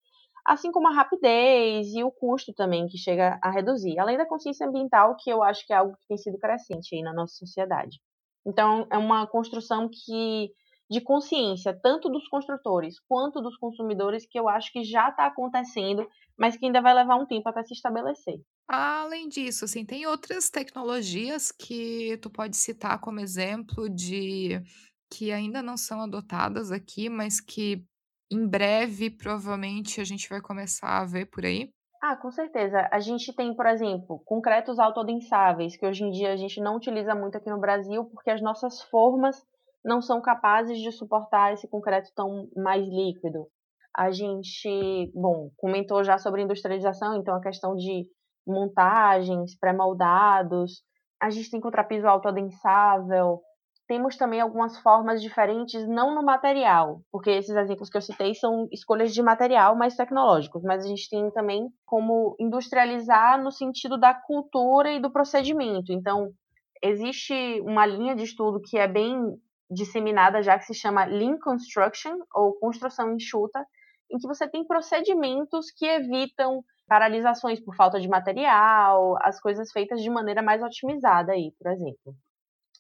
assim 0.46 0.72
como 0.72 0.88
a 0.88 0.92
rapidez 0.94 1.94
e 1.94 2.04
o 2.04 2.12
custo 2.12 2.54
também, 2.54 2.88
que 2.88 2.98
chega 2.98 3.40
a 3.42 3.52
reduzir. 3.52 4.00
Além 4.00 4.18
da 4.18 4.26
consciência 4.26 4.68
ambiental, 4.68 5.16
que 5.18 5.30
eu 5.30 5.44
acho 5.44 5.66
que 5.66 5.74
é 5.74 5.78
algo 5.78 5.96
que 5.98 6.08
tem 6.08 6.18
sido 6.18 6.38
crescente 6.40 6.96
aí 6.96 7.02
na 7.02 7.14
nossa 7.14 7.36
sociedade. 7.36 8.00
Então, 8.46 8.88
é 8.92 8.98
uma 8.98 9.28
construção 9.28 9.88
que 9.90 10.52
de 10.90 11.00
consciência, 11.00 11.74
tanto 11.82 12.10
dos 12.10 12.28
construtores 12.28 13.00
quanto 13.08 13.42
dos 13.42 13.56
consumidores, 13.58 14.26
que 14.28 14.38
eu 14.38 14.50
acho 14.50 14.72
que 14.74 14.84
já 14.84 15.10
está 15.10 15.26
acontecendo, 15.28 16.06
mas 16.38 16.58
que 16.58 16.66
ainda 16.66 16.82
vai 16.82 16.94
levar 16.94 17.16
um 17.16 17.26
tempo 17.26 17.48
até 17.48 17.64
se 17.64 17.74
estabelecer. 17.74 18.42
Além 18.68 19.28
disso, 19.28 19.66
assim, 19.66 19.86
tem 19.86 20.06
outras 20.08 20.50
tecnologias 20.50 21.52
que 21.52 22.18
tu 22.22 22.30
pode 22.30 22.56
citar 22.56 23.00
como 23.02 23.20
exemplo 23.20 23.90
de 23.90 24.62
que 25.10 25.32
ainda 25.32 25.62
não 25.62 25.76
são 25.76 26.02
adotadas 26.02 26.72
aqui, 26.72 27.10
mas 27.10 27.42
que 27.42 27.86
em 28.32 28.48
breve 28.48 29.10
provavelmente 29.12 30.00
a 30.00 30.06
gente 30.06 30.30
vai 30.30 30.42
começar 30.42 31.00
a 31.02 31.06
ver 31.06 31.26
por 31.26 31.46
aí? 31.46 31.70
Ah, 32.02 32.16
com 32.16 32.32
certeza. 32.32 32.88
A 32.92 33.00
gente 33.00 33.34
tem, 33.36 33.56
por 33.56 33.66
exemplo, 33.68 34.22
concretos 34.26 34.80
autodensáveis, 34.80 35.78
que 35.78 35.86
hoje 35.86 36.04
em 36.04 36.12
dia 36.12 36.34
a 36.34 36.36
gente 36.36 36.60
não 36.60 36.76
utiliza 36.76 37.14
muito 37.14 37.38
aqui 37.38 37.50
no 37.50 37.60
Brasil, 37.60 38.06
porque 38.06 38.32
as 38.32 38.42
nossas 38.42 38.82
formas 38.84 39.46
não 39.86 40.02
são 40.02 40.22
capazes 40.22 40.80
de 40.80 40.92
suportar 40.92 41.54
esse 41.54 41.68
concreto 41.68 42.10
tão 42.16 42.50
mais 42.56 42.88
líquido. 42.88 43.48
A 43.96 44.10
gente, 44.12 45.12
bom, 45.14 45.52
comentou 45.58 46.04
já 46.04 46.18
sobre 46.18 46.42
industrialização, 46.42 47.16
então 47.20 47.36
a 47.36 47.42
questão 47.42 47.76
de 47.76 48.08
montagens, 48.46 49.58
pré-moldados. 49.58 50.84
A 51.22 51.30
gente 51.30 51.52
tem 51.52 51.62
contrapiso 51.62 52.08
autoadensável. 52.08 53.42
Temos 53.88 54.16
também 54.16 54.40
algumas 54.40 54.78
formas 54.80 55.22
diferentes, 55.22 55.86
não 55.88 56.16
no 56.16 56.24
material, 56.24 57.02
porque 57.12 57.30
esses 57.30 57.54
exemplos 57.54 57.90
que 57.90 57.98
eu 57.98 58.02
citei 58.02 58.34
são 58.34 58.68
escolhas 58.72 59.14
de 59.14 59.22
material 59.22 59.76
mais 59.76 59.98
tecnológicos, 59.98 60.64
mas 60.64 60.86
a 60.86 60.88
gente 60.88 61.10
tem 61.10 61.30
também 61.32 61.68
como 61.86 62.36
industrializar 62.40 63.42
no 63.44 63.52
sentido 63.52 63.98
da 63.98 64.14
cultura 64.14 64.94
e 64.94 65.02
do 65.02 65.12
procedimento. 65.12 65.92
Então, 65.92 66.32
existe 66.82 67.60
uma 67.62 67.86
linha 67.86 68.16
de 68.16 68.24
estudo 68.24 68.62
que 68.62 68.78
é 68.78 68.88
bem 68.88 69.38
disseminada 69.70 70.42
já 70.42 70.58
que 70.58 70.66
se 70.66 70.74
chama 70.74 71.06
Lean 71.06 71.38
Construction 71.38 72.18
ou 72.34 72.54
construção 72.60 73.14
enxuta, 73.14 73.66
em 74.12 74.18
que 74.18 74.28
você 74.28 74.48
tem 74.48 74.66
procedimentos 74.66 75.72
que 75.72 75.86
evitam 75.86 76.64
paralisações 76.92 77.58
por 77.64 77.74
falta 77.74 78.02
de 78.02 78.10
material, 78.10 79.16
as 79.22 79.40
coisas 79.40 79.72
feitas 79.72 80.02
de 80.02 80.10
maneira 80.10 80.42
mais 80.42 80.62
otimizada 80.62 81.32
aí, 81.32 81.54
por 81.58 81.72
exemplo. 81.72 82.14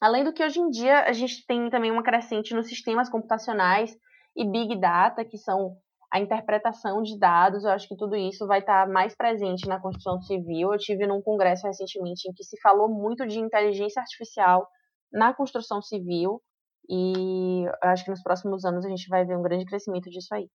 Além 0.02 0.26
do 0.26 0.34
que 0.34 0.44
hoje 0.44 0.60
em 0.60 0.70
dia 0.70 1.06
a 1.06 1.14
gente 1.14 1.46
tem 1.48 1.70
também 1.70 1.92
uma 1.92 2.04
crescente 2.04 2.54
nos 2.54 2.68
sistemas 2.68 3.10
computacionais 3.10 3.96
e 4.36 4.44
big 4.44 4.78
data, 4.82 5.24
que 5.24 5.38
são 5.38 5.78
a 6.12 6.20
interpretação 6.20 7.02
de 7.02 7.18
dados, 7.18 7.64
eu 7.64 7.70
acho 7.70 7.88
que 7.88 7.96
tudo 7.96 8.18
isso 8.18 8.46
vai 8.46 8.60
estar 8.60 8.86
mais 8.86 9.16
presente 9.16 9.66
na 9.66 9.80
construção 9.80 10.20
civil. 10.20 10.74
Eu 10.74 10.78
tive 10.78 11.08
num 11.08 11.22
congresso 11.22 11.66
recentemente 11.66 12.28
em 12.28 12.34
que 12.34 12.44
se 12.44 12.60
falou 12.60 12.90
muito 12.90 13.26
de 13.26 13.40
inteligência 13.40 14.02
artificial 14.02 14.68
na 15.10 15.34
construção 15.34 15.82
civil 15.82 16.42
e 16.90 17.64
acho 17.82 18.04
que 18.04 18.12
nos 18.12 18.22
próximos 18.22 18.66
anos 18.66 18.86
a 18.86 18.90
gente 18.90 19.08
vai 19.08 19.24
ver 19.24 19.38
um 19.38 19.42
grande 19.42 19.64
crescimento 19.64 20.10
disso 20.10 20.36
aí. 20.36 20.50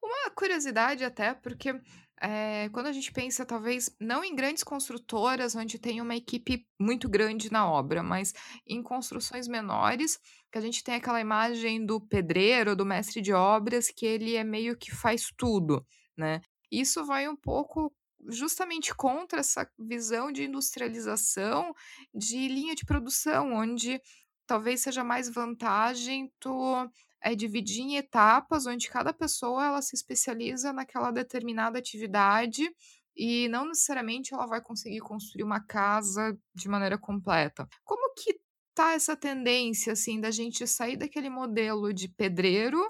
Uma 0.00 0.30
curiosidade 0.34 1.04
até, 1.04 1.34
porque 1.34 1.80
é, 2.22 2.68
quando 2.68 2.86
a 2.86 2.92
gente 2.92 3.12
pensa, 3.12 3.44
talvez, 3.44 3.90
não 4.00 4.22
em 4.22 4.34
grandes 4.34 4.62
construtoras, 4.62 5.56
onde 5.56 5.76
tem 5.76 6.00
uma 6.00 6.14
equipe 6.14 6.64
muito 6.78 7.08
grande 7.08 7.50
na 7.50 7.68
obra, 7.68 8.00
mas 8.00 8.32
em 8.64 8.80
construções 8.80 9.48
menores, 9.48 10.20
que 10.50 10.56
a 10.56 10.60
gente 10.60 10.84
tem 10.84 10.94
aquela 10.94 11.20
imagem 11.20 11.84
do 11.84 12.00
pedreiro, 12.00 12.76
do 12.76 12.86
mestre 12.86 13.20
de 13.20 13.32
obras, 13.32 13.90
que 13.90 14.06
ele 14.06 14.36
é 14.36 14.44
meio 14.44 14.76
que 14.76 14.94
faz 14.94 15.32
tudo, 15.36 15.84
né? 16.16 16.40
Isso 16.70 17.04
vai 17.04 17.28
um 17.28 17.34
pouco 17.36 17.92
justamente 18.28 18.94
contra 18.94 19.40
essa 19.40 19.68
visão 19.76 20.30
de 20.30 20.44
industrialização 20.44 21.74
de 22.14 22.46
linha 22.46 22.76
de 22.76 22.84
produção, 22.84 23.52
onde 23.52 24.00
talvez 24.46 24.80
seja 24.80 25.02
mais 25.02 25.28
vantagem 25.28 26.32
tu 26.38 26.88
é 27.22 27.34
dividir 27.34 27.82
em 27.82 27.96
etapas, 27.96 28.66
onde 28.66 28.88
cada 28.88 29.12
pessoa 29.12 29.64
ela 29.64 29.82
se 29.82 29.94
especializa 29.94 30.72
naquela 30.72 31.10
determinada 31.10 31.78
atividade 31.78 32.68
e 33.16 33.48
não 33.48 33.66
necessariamente 33.66 34.34
ela 34.34 34.46
vai 34.46 34.60
conseguir 34.60 35.00
construir 35.00 35.44
uma 35.44 35.60
casa 35.60 36.36
de 36.54 36.68
maneira 36.68 36.98
completa. 36.98 37.68
Como 37.84 38.14
que 38.14 38.40
tá 38.74 38.92
essa 38.92 39.16
tendência 39.16 39.92
assim 39.92 40.20
da 40.20 40.30
gente 40.30 40.66
sair 40.66 40.96
daquele 40.96 41.28
modelo 41.28 41.92
de 41.92 42.08
pedreiro 42.08 42.80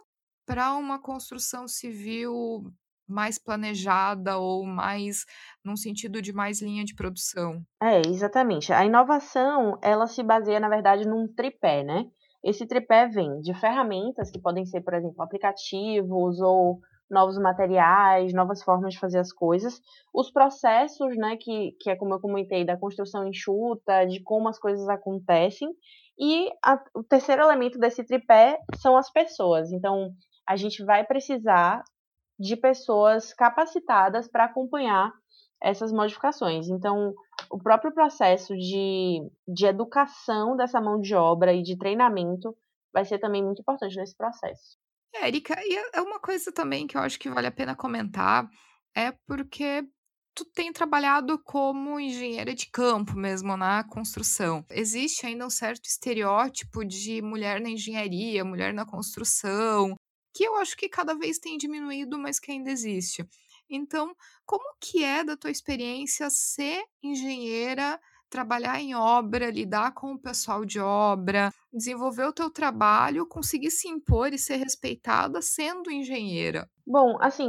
para 0.46 0.74
uma 0.74 1.00
construção 1.00 1.66
civil 1.66 2.72
mais 3.06 3.38
planejada 3.38 4.38
ou 4.38 4.64
mais 4.64 5.24
num 5.64 5.76
sentido 5.76 6.22
de 6.22 6.32
mais 6.32 6.62
linha 6.62 6.84
de 6.84 6.94
produção? 6.94 7.64
É, 7.82 8.00
exatamente. 8.06 8.72
A 8.72 8.84
inovação, 8.84 9.78
ela 9.82 10.06
se 10.06 10.22
baseia 10.22 10.60
na 10.60 10.68
verdade 10.68 11.06
num 11.06 11.26
tripé, 11.26 11.82
né? 11.82 12.08
Esse 12.44 12.66
tripé 12.66 13.06
vem 13.08 13.40
de 13.40 13.54
ferramentas 13.54 14.30
que 14.30 14.40
podem 14.40 14.64
ser, 14.66 14.80
por 14.80 14.94
exemplo, 14.94 15.22
aplicativos 15.22 16.40
ou 16.40 16.80
novos 17.10 17.38
materiais, 17.38 18.32
novas 18.32 18.62
formas 18.62 18.94
de 18.94 18.98
fazer 18.98 19.18
as 19.18 19.32
coisas, 19.32 19.80
os 20.14 20.30
processos, 20.30 21.14
né, 21.16 21.36
que, 21.38 21.76
que 21.78 21.90
é 21.90 21.96
como 21.96 22.14
eu 22.14 22.20
comentei, 22.20 22.64
da 22.64 22.76
construção 22.76 23.28
enxuta, 23.28 24.06
de 24.06 24.22
como 24.22 24.48
as 24.48 24.58
coisas 24.58 24.88
acontecem, 24.88 25.68
e 26.18 26.50
a, 26.64 26.82
o 26.94 27.04
terceiro 27.04 27.42
elemento 27.42 27.78
desse 27.78 28.02
tripé 28.04 28.58
são 28.76 28.96
as 28.96 29.10
pessoas. 29.12 29.70
Então, 29.70 30.10
a 30.48 30.56
gente 30.56 30.82
vai 30.84 31.04
precisar 31.04 31.82
de 32.38 32.56
pessoas 32.56 33.32
capacitadas 33.34 34.26
para 34.28 34.44
acompanhar 34.44 35.12
essas 35.62 35.92
modificações. 35.92 36.68
Então, 36.68 37.14
o 37.52 37.58
próprio 37.58 37.92
processo 37.92 38.56
de, 38.56 39.20
de 39.46 39.66
educação 39.66 40.56
dessa 40.56 40.80
mão 40.80 40.98
de 40.98 41.14
obra 41.14 41.52
e 41.52 41.62
de 41.62 41.76
treinamento 41.76 42.56
vai 42.90 43.04
ser 43.04 43.18
também 43.18 43.44
muito 43.44 43.60
importante 43.60 43.94
nesse 43.96 44.16
processo. 44.16 44.78
É, 45.14 45.28
Erika, 45.28 45.54
e 45.62 45.76
é, 45.76 45.90
é 45.98 46.00
uma 46.00 46.18
coisa 46.18 46.50
também 46.50 46.86
que 46.86 46.96
eu 46.96 47.02
acho 47.02 47.18
que 47.18 47.28
vale 47.28 47.46
a 47.46 47.52
pena 47.52 47.76
comentar, 47.76 48.48
é 48.96 49.12
porque 49.26 49.86
tu 50.34 50.46
tem 50.46 50.72
trabalhado 50.72 51.38
como 51.44 52.00
engenheira 52.00 52.54
de 52.54 52.70
campo 52.70 53.14
mesmo 53.14 53.54
na 53.54 53.84
construção. 53.84 54.64
Existe 54.70 55.26
ainda 55.26 55.46
um 55.46 55.50
certo 55.50 55.84
estereótipo 55.84 56.82
de 56.86 57.20
mulher 57.20 57.60
na 57.60 57.68
engenharia, 57.68 58.42
mulher 58.46 58.72
na 58.72 58.86
construção, 58.86 59.94
que 60.34 60.44
eu 60.44 60.56
acho 60.56 60.74
que 60.74 60.88
cada 60.88 61.14
vez 61.14 61.38
tem 61.38 61.58
diminuído, 61.58 62.18
mas 62.18 62.40
que 62.40 62.50
ainda 62.50 62.70
existe. 62.70 63.26
Então, 63.68 64.14
como 64.44 64.74
que 64.80 65.02
é 65.02 65.24
da 65.24 65.36
tua 65.36 65.50
experiência 65.50 66.28
ser 66.30 66.84
engenheira 67.02 68.00
trabalhar 68.28 68.80
em 68.80 68.94
obra, 68.94 69.50
lidar 69.50 69.92
com 69.92 70.14
o 70.14 70.18
pessoal 70.18 70.64
de 70.64 70.80
obra, 70.80 71.52
desenvolver 71.70 72.24
o 72.24 72.32
teu 72.32 72.50
trabalho, 72.50 73.26
conseguir 73.26 73.70
se 73.70 73.88
impor 73.88 74.32
e 74.32 74.38
ser 74.38 74.56
respeitada 74.56 75.42
sendo 75.42 75.90
engenheira? 75.90 76.68
Bom, 76.86 77.18
assim, 77.20 77.48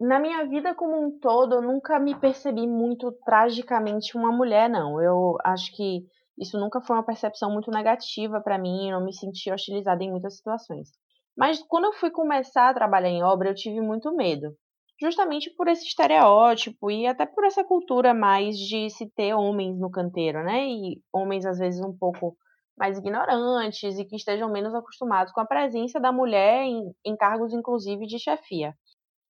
na 0.00 0.18
minha 0.18 0.44
vida 0.46 0.74
como 0.74 1.00
um 1.00 1.18
todo, 1.18 1.54
eu 1.54 1.62
nunca 1.62 1.98
me 2.00 2.18
percebi 2.18 2.66
muito 2.66 3.12
tragicamente 3.24 4.16
uma 4.16 4.32
mulher, 4.32 4.68
não. 4.68 5.00
Eu 5.00 5.36
acho 5.44 5.74
que 5.74 6.04
isso 6.38 6.58
nunca 6.58 6.80
foi 6.80 6.96
uma 6.96 7.06
percepção 7.06 7.50
muito 7.50 7.70
negativa 7.70 8.40
para 8.40 8.58
mim, 8.58 8.90
eu 8.90 8.98
não 8.98 9.06
me 9.06 9.14
senti 9.14 9.52
hostilizada 9.52 10.02
em 10.02 10.10
muitas 10.10 10.36
situações. 10.36 10.90
Mas 11.36 11.62
quando 11.62 11.84
eu 11.86 11.92
fui 11.92 12.10
começar 12.10 12.68
a 12.68 12.74
trabalhar 12.74 13.08
em 13.08 13.22
obra, 13.22 13.50
eu 13.50 13.54
tive 13.54 13.80
muito 13.80 14.14
medo 14.14 14.56
justamente 15.00 15.50
por 15.56 15.68
esse 15.68 15.84
estereótipo 15.86 16.90
e 16.90 17.06
até 17.06 17.26
por 17.26 17.44
essa 17.44 17.64
cultura 17.64 18.14
mais 18.14 18.56
de 18.56 18.88
se 18.90 19.10
ter 19.10 19.34
homens 19.34 19.78
no 19.78 19.90
canteiro, 19.90 20.42
né? 20.44 20.66
E 20.66 21.02
homens 21.12 21.44
às 21.44 21.58
vezes 21.58 21.80
um 21.80 21.96
pouco 21.96 22.36
mais 22.76 22.98
ignorantes 22.98 23.98
e 23.98 24.04
que 24.04 24.16
estejam 24.16 24.50
menos 24.50 24.74
acostumados 24.74 25.32
com 25.32 25.40
a 25.40 25.46
presença 25.46 26.00
da 26.00 26.12
mulher 26.12 26.64
em, 26.64 26.92
em 27.04 27.16
cargos, 27.16 27.52
inclusive, 27.52 28.06
de 28.06 28.18
chefia. 28.18 28.74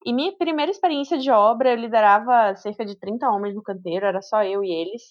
E 0.07 0.13
minha 0.13 0.37
primeira 0.37 0.71
experiência 0.71 1.19
de 1.19 1.31
obra, 1.31 1.71
eu 1.71 1.77
liderava 1.77 2.55
cerca 2.57 2.85
de 2.85 2.99
30 2.99 3.29
homens 3.31 3.55
no 3.55 3.63
canteiro, 3.63 4.07
era 4.07 4.21
só 4.23 4.43
eu 4.45 4.63
e 4.63 4.71
eles. 4.71 5.03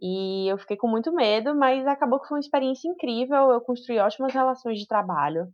E 0.00 0.48
eu 0.50 0.58
fiquei 0.58 0.76
com 0.76 0.88
muito 0.88 1.12
medo, 1.12 1.54
mas 1.54 1.86
acabou 1.86 2.20
que 2.20 2.28
foi 2.28 2.36
uma 2.36 2.40
experiência 2.40 2.88
incrível. 2.88 3.50
Eu 3.50 3.60
construí 3.60 3.98
ótimas 3.98 4.32
relações 4.32 4.78
de 4.78 4.86
trabalho 4.86 5.48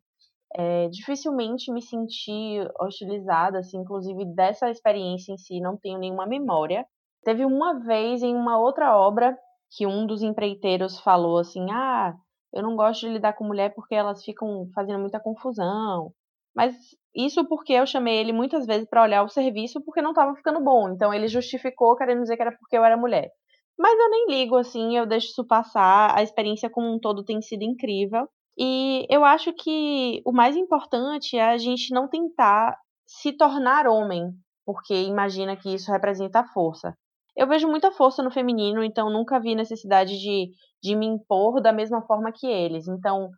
é, 0.56 0.88
dificilmente 0.88 1.72
me 1.72 1.82
senti 1.82 2.58
hostilizada, 2.80 3.58
assim, 3.58 3.78
inclusive 3.78 4.24
dessa 4.34 4.70
experiência 4.70 5.32
em 5.32 5.36
si, 5.36 5.60
não 5.60 5.76
tenho 5.76 5.98
nenhuma 5.98 6.26
memória. 6.26 6.86
Teve 7.24 7.44
uma 7.44 7.80
vez 7.80 8.22
em 8.22 8.34
uma 8.34 8.58
outra 8.58 8.96
obra 8.96 9.36
que 9.76 9.86
um 9.86 10.06
dos 10.06 10.22
empreiteiros 10.22 11.00
falou 11.00 11.38
assim: 11.38 11.66
Ah, 11.72 12.14
eu 12.52 12.62
não 12.62 12.76
gosto 12.76 13.00
de 13.00 13.12
lidar 13.12 13.32
com 13.34 13.44
mulher 13.44 13.74
porque 13.74 13.94
elas 13.94 14.24
ficam 14.24 14.68
fazendo 14.74 15.00
muita 15.00 15.20
confusão. 15.20 16.12
Mas 16.54 16.76
isso 17.14 17.44
porque 17.48 17.72
eu 17.72 17.86
chamei 17.86 18.16
ele 18.18 18.32
muitas 18.32 18.64
vezes 18.64 18.88
para 18.88 19.02
olhar 19.02 19.24
o 19.24 19.28
serviço 19.28 19.82
porque 19.84 20.00
não 20.02 20.10
estava 20.10 20.34
ficando 20.36 20.62
bom. 20.62 20.88
Então 20.90 21.12
ele 21.12 21.26
justificou 21.26 21.96
querendo 21.96 22.22
dizer 22.22 22.36
que 22.36 22.42
era 22.42 22.56
porque 22.56 22.76
eu 22.76 22.84
era 22.84 22.96
mulher. 22.96 23.30
Mas 23.76 23.98
eu 23.98 24.08
nem 24.10 24.26
ligo 24.28 24.56
assim, 24.56 24.96
eu 24.96 25.06
deixo 25.06 25.28
isso 25.28 25.44
passar. 25.46 26.16
A 26.16 26.22
experiência 26.22 26.70
como 26.70 26.92
um 26.94 27.00
todo 27.00 27.24
tem 27.24 27.42
sido 27.42 27.62
incrível. 27.62 28.28
E 28.56 29.06
eu 29.10 29.24
acho 29.24 29.52
que 29.52 30.22
o 30.24 30.32
mais 30.32 30.56
importante 30.56 31.36
é 31.36 31.44
a 31.44 31.58
gente 31.58 31.92
não 31.92 32.08
tentar 32.08 32.78
se 33.06 33.32
tornar 33.32 33.86
homem, 33.86 34.32
porque 34.64 34.94
imagina 34.94 35.56
que 35.56 35.74
isso 35.74 35.90
representa 35.90 36.44
força. 36.44 36.96
Eu 37.36 37.48
vejo 37.48 37.68
muita 37.68 37.90
força 37.90 38.22
no 38.22 38.30
feminino, 38.30 38.84
então 38.84 39.10
nunca 39.10 39.40
vi 39.40 39.54
necessidade 39.54 40.18
de, 40.18 40.52
de 40.80 40.94
me 40.94 41.06
impor 41.06 41.60
da 41.60 41.72
mesma 41.72 42.00
forma 42.02 42.30
que 42.32 42.46
eles. 42.46 42.86
Então, 42.86 43.28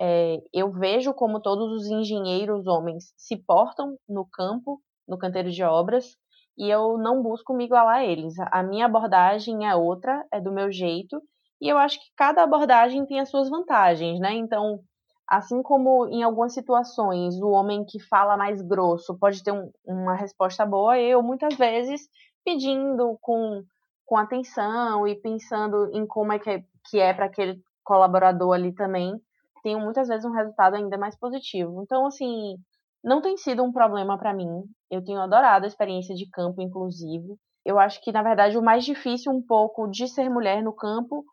é, 0.00 0.38
eu 0.52 0.72
vejo 0.72 1.12
como 1.12 1.40
todos 1.40 1.70
os 1.70 1.86
engenheiros 1.86 2.66
homens 2.66 3.12
se 3.16 3.36
portam 3.36 3.96
no 4.08 4.26
campo, 4.26 4.80
no 5.06 5.18
canteiro 5.18 5.50
de 5.50 5.62
obras, 5.62 6.16
e 6.56 6.68
eu 6.68 6.96
não 6.96 7.22
busco 7.22 7.54
me 7.54 7.64
igualar 7.64 7.98
a 7.98 8.04
eles. 8.04 8.34
A 8.50 8.62
minha 8.62 8.86
abordagem 8.86 9.68
é 9.68 9.74
outra, 9.74 10.26
é 10.32 10.40
do 10.40 10.52
meu 10.52 10.72
jeito, 10.72 11.22
e 11.62 11.68
eu 11.68 11.78
acho 11.78 12.00
que 12.00 12.06
cada 12.16 12.42
abordagem 12.42 13.06
tem 13.06 13.20
as 13.20 13.30
suas 13.30 13.48
vantagens, 13.48 14.18
né? 14.18 14.32
Então, 14.34 14.80
assim 15.28 15.62
como 15.62 16.08
em 16.08 16.24
algumas 16.24 16.52
situações 16.52 17.40
o 17.40 17.50
homem 17.50 17.84
que 17.84 18.00
fala 18.00 18.36
mais 18.36 18.60
grosso 18.60 19.16
pode 19.16 19.44
ter 19.44 19.52
um, 19.52 19.70
uma 19.84 20.16
resposta 20.16 20.66
boa, 20.66 20.98
eu 20.98 21.22
muitas 21.22 21.54
vezes 21.54 22.08
pedindo 22.44 23.16
com, 23.20 23.62
com 24.04 24.16
atenção 24.16 25.06
e 25.06 25.14
pensando 25.14 25.88
em 25.94 26.04
como 26.04 26.32
é 26.32 26.38
que 26.40 26.50
é, 26.50 26.64
que 26.90 26.98
é 26.98 27.14
para 27.14 27.26
aquele 27.26 27.62
colaborador 27.84 28.54
ali 28.54 28.74
também, 28.74 29.14
tenho 29.62 29.78
muitas 29.78 30.08
vezes 30.08 30.24
um 30.24 30.32
resultado 30.32 30.74
ainda 30.74 30.98
mais 30.98 31.16
positivo. 31.16 31.80
Então, 31.84 32.06
assim, 32.06 32.56
não 33.04 33.22
tem 33.22 33.36
sido 33.36 33.62
um 33.62 33.70
problema 33.70 34.18
para 34.18 34.34
mim. 34.34 34.64
Eu 34.90 35.04
tenho 35.04 35.20
adorado 35.20 35.64
a 35.64 35.68
experiência 35.68 36.16
de 36.16 36.28
campo, 36.28 36.60
inclusive. 36.60 37.36
Eu 37.64 37.78
acho 37.78 38.02
que, 38.02 38.10
na 38.10 38.24
verdade, 38.24 38.58
o 38.58 38.62
mais 38.62 38.84
difícil 38.84 39.30
um 39.30 39.40
pouco 39.40 39.86
de 39.86 40.08
ser 40.08 40.28
mulher 40.28 40.60
no 40.60 40.72
campo 40.72 41.24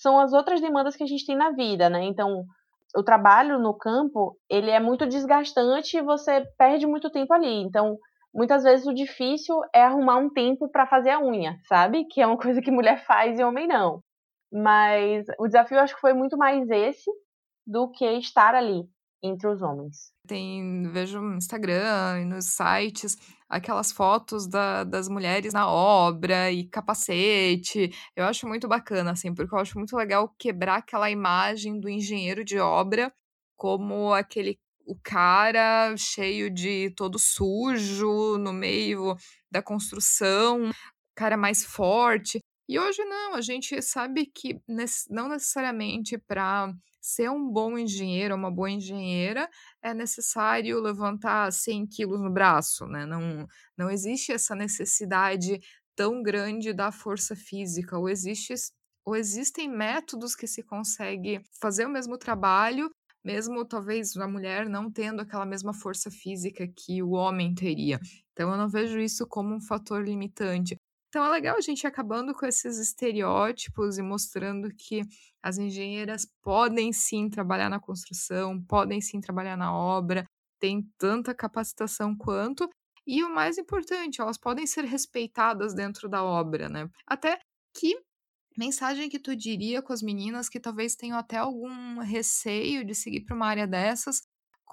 são 0.00 0.18
as 0.18 0.32
outras 0.32 0.60
demandas 0.60 0.96
que 0.96 1.02
a 1.02 1.06
gente 1.06 1.26
tem 1.26 1.36
na 1.36 1.50
vida, 1.50 1.88
né? 1.88 2.04
Então, 2.04 2.44
o 2.94 3.02
trabalho 3.02 3.58
no 3.58 3.76
campo, 3.76 4.36
ele 4.48 4.70
é 4.70 4.80
muito 4.80 5.06
desgastante 5.06 5.96
e 5.96 6.02
você 6.02 6.44
perde 6.58 6.86
muito 6.86 7.10
tempo 7.10 7.32
ali. 7.32 7.62
Então, 7.62 7.98
muitas 8.34 8.62
vezes 8.62 8.86
o 8.86 8.94
difícil 8.94 9.60
é 9.74 9.82
arrumar 9.82 10.16
um 10.16 10.30
tempo 10.30 10.68
para 10.70 10.86
fazer 10.86 11.10
a 11.10 11.20
unha, 11.20 11.56
sabe? 11.68 12.04
Que 12.10 12.20
é 12.20 12.26
uma 12.26 12.38
coisa 12.38 12.60
que 12.60 12.70
mulher 12.70 13.04
faz 13.04 13.38
e 13.38 13.44
homem 13.44 13.66
não. 13.66 14.00
Mas 14.52 15.26
o 15.38 15.46
desafio 15.46 15.80
acho 15.80 15.94
que 15.94 16.00
foi 16.00 16.12
muito 16.12 16.36
mais 16.36 16.68
esse 16.70 17.10
do 17.66 17.90
que 17.90 18.04
estar 18.04 18.54
ali 18.54 18.88
entre 19.22 19.48
os 19.48 19.62
homens. 19.62 20.12
Tem, 20.26 20.88
vejo 20.90 21.20
no 21.20 21.36
Instagram 21.36 22.20
e 22.20 22.24
nos 22.24 22.46
sites 22.46 23.16
aquelas 23.48 23.92
fotos 23.92 24.46
da, 24.46 24.84
das 24.84 25.08
mulheres 25.08 25.52
na 25.52 25.68
obra 25.68 26.50
e 26.50 26.64
capacete. 26.64 27.90
Eu 28.14 28.24
acho 28.24 28.46
muito 28.46 28.66
bacana, 28.68 29.12
assim, 29.12 29.34
porque 29.34 29.54
eu 29.54 29.58
acho 29.58 29.78
muito 29.78 29.96
legal 29.96 30.34
quebrar 30.38 30.76
aquela 30.76 31.10
imagem 31.10 31.80
do 31.80 31.88
engenheiro 31.88 32.44
de 32.44 32.58
obra 32.58 33.12
como 33.56 34.12
aquele 34.12 34.58
o 34.86 34.96
cara 35.02 35.96
cheio 35.96 36.48
de 36.48 36.90
todo 36.90 37.18
sujo 37.18 38.38
no 38.38 38.52
meio 38.52 39.16
da 39.50 39.60
construção, 39.60 40.70
cara 41.14 41.36
mais 41.36 41.64
forte. 41.64 42.38
E 42.68 42.78
hoje 42.78 43.04
não, 43.04 43.34
a 43.34 43.40
gente 43.40 43.80
sabe 43.82 44.26
que 44.26 44.60
não 45.10 45.28
necessariamente 45.28 46.16
para 46.18 46.72
ser 47.06 47.30
um 47.30 47.48
bom 47.48 47.78
engenheiro, 47.78 48.34
uma 48.34 48.50
boa 48.50 48.68
engenheira, 48.68 49.48
é 49.80 49.94
necessário 49.94 50.80
levantar 50.80 51.52
100 51.52 51.86
quilos 51.86 52.20
no 52.20 52.32
braço, 52.32 52.84
né? 52.86 53.06
Não, 53.06 53.46
não 53.78 53.88
existe 53.88 54.32
essa 54.32 54.56
necessidade 54.56 55.60
tão 55.94 56.20
grande 56.20 56.72
da 56.72 56.90
força 56.90 57.36
física, 57.36 57.96
ou, 57.96 58.08
existe, 58.08 58.54
ou 59.04 59.14
existem 59.14 59.68
métodos 59.68 60.34
que 60.34 60.48
se 60.48 60.64
consegue 60.64 61.40
fazer 61.60 61.86
o 61.86 61.90
mesmo 61.90 62.18
trabalho, 62.18 62.90
mesmo 63.24 63.64
talvez 63.64 64.16
a 64.16 64.26
mulher 64.26 64.68
não 64.68 64.90
tendo 64.90 65.20
aquela 65.20 65.46
mesma 65.46 65.72
força 65.72 66.10
física 66.10 66.66
que 66.66 67.02
o 67.04 67.10
homem 67.10 67.54
teria. 67.54 68.00
Então 68.32 68.50
eu 68.50 68.56
não 68.56 68.68
vejo 68.68 68.98
isso 68.98 69.26
como 69.28 69.54
um 69.54 69.60
fator 69.60 70.04
limitante. 70.04 70.76
Então 71.16 71.24
é 71.24 71.30
legal 71.30 71.56
a 71.56 71.62
gente 71.62 71.80
ir 71.82 71.86
acabando 71.86 72.34
com 72.34 72.44
esses 72.44 72.76
estereótipos 72.76 73.96
e 73.96 74.02
mostrando 74.02 74.68
que 74.68 75.00
as 75.42 75.56
engenheiras 75.56 76.26
podem 76.42 76.92
sim 76.92 77.30
trabalhar 77.30 77.70
na 77.70 77.80
construção, 77.80 78.62
podem 78.62 79.00
sim 79.00 79.18
trabalhar 79.18 79.56
na 79.56 79.74
obra, 79.74 80.26
têm 80.60 80.86
tanta 80.98 81.34
capacitação 81.34 82.14
quanto. 82.14 82.68
E 83.06 83.24
o 83.24 83.34
mais 83.34 83.56
importante, 83.56 84.20
elas 84.20 84.36
podem 84.36 84.66
ser 84.66 84.84
respeitadas 84.84 85.72
dentro 85.72 86.06
da 86.06 86.22
obra, 86.22 86.68
né? 86.68 86.86
Até 87.06 87.38
que 87.74 87.98
mensagem 88.54 89.08
que 89.08 89.18
tu 89.18 89.34
diria 89.34 89.80
com 89.80 89.94
as 89.94 90.02
meninas 90.02 90.50
que 90.50 90.60
talvez 90.60 90.94
tenham 90.96 91.16
até 91.16 91.38
algum 91.38 91.98
receio 91.98 92.84
de 92.84 92.94
seguir 92.94 93.22
para 93.22 93.34
uma 93.34 93.46
área 93.46 93.66
dessas, 93.66 94.20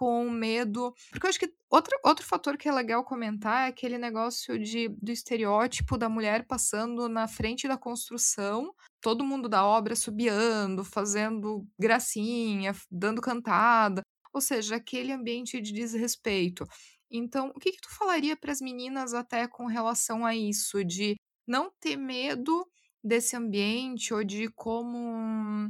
com 0.04 0.30
medo. 0.30 0.94
Porque 1.12 1.26
eu 1.26 1.30
acho 1.30 1.40
que 1.40 1.54
outro, 1.70 1.98
outro 2.04 2.26
fator 2.26 2.58
que 2.58 2.68
é 2.68 2.74
legal 2.74 3.06
comentar 3.06 3.68
é 3.68 3.70
aquele 3.70 3.98
negócio 3.98 4.60
de, 4.60 4.90
do 5.02 5.14
estereótipo 5.14 5.98
da 5.98 6.10
mulher 6.10 6.46
passando 6.46 7.08
na 7.08 7.26
frente 7.26 7.70
da 7.70 7.78
construção, 7.78 8.76
todo 9.00 9.24
mundo 9.24 9.48
da 9.48 9.66
obra 9.66 9.96
subiando, 9.96 10.84
fazendo 10.84 11.66
gracinha, 11.80 12.74
dando 12.92 13.22
cantada, 13.22 14.02
ou 14.34 14.42
seja, 14.42 14.76
aquele 14.76 15.14
ambiente 15.14 15.62
de 15.62 15.72
desrespeito. 15.72 16.66
Então, 17.10 17.54
o 17.56 17.60
que, 17.60 17.72
que 17.72 17.82
tu 17.82 17.90
falaria 17.90 18.36
para 18.36 18.52
as 18.52 18.60
meninas 18.60 19.14
até 19.14 19.48
com 19.48 19.68
relação 19.68 20.26
a 20.26 20.36
isso, 20.36 20.84
de 20.84 21.16
não 21.48 21.72
ter 21.80 21.96
medo 21.96 22.68
desse 23.02 23.38
ambiente 23.38 24.14
ou 24.14 24.22
de 24.22 24.50
como 24.50 25.70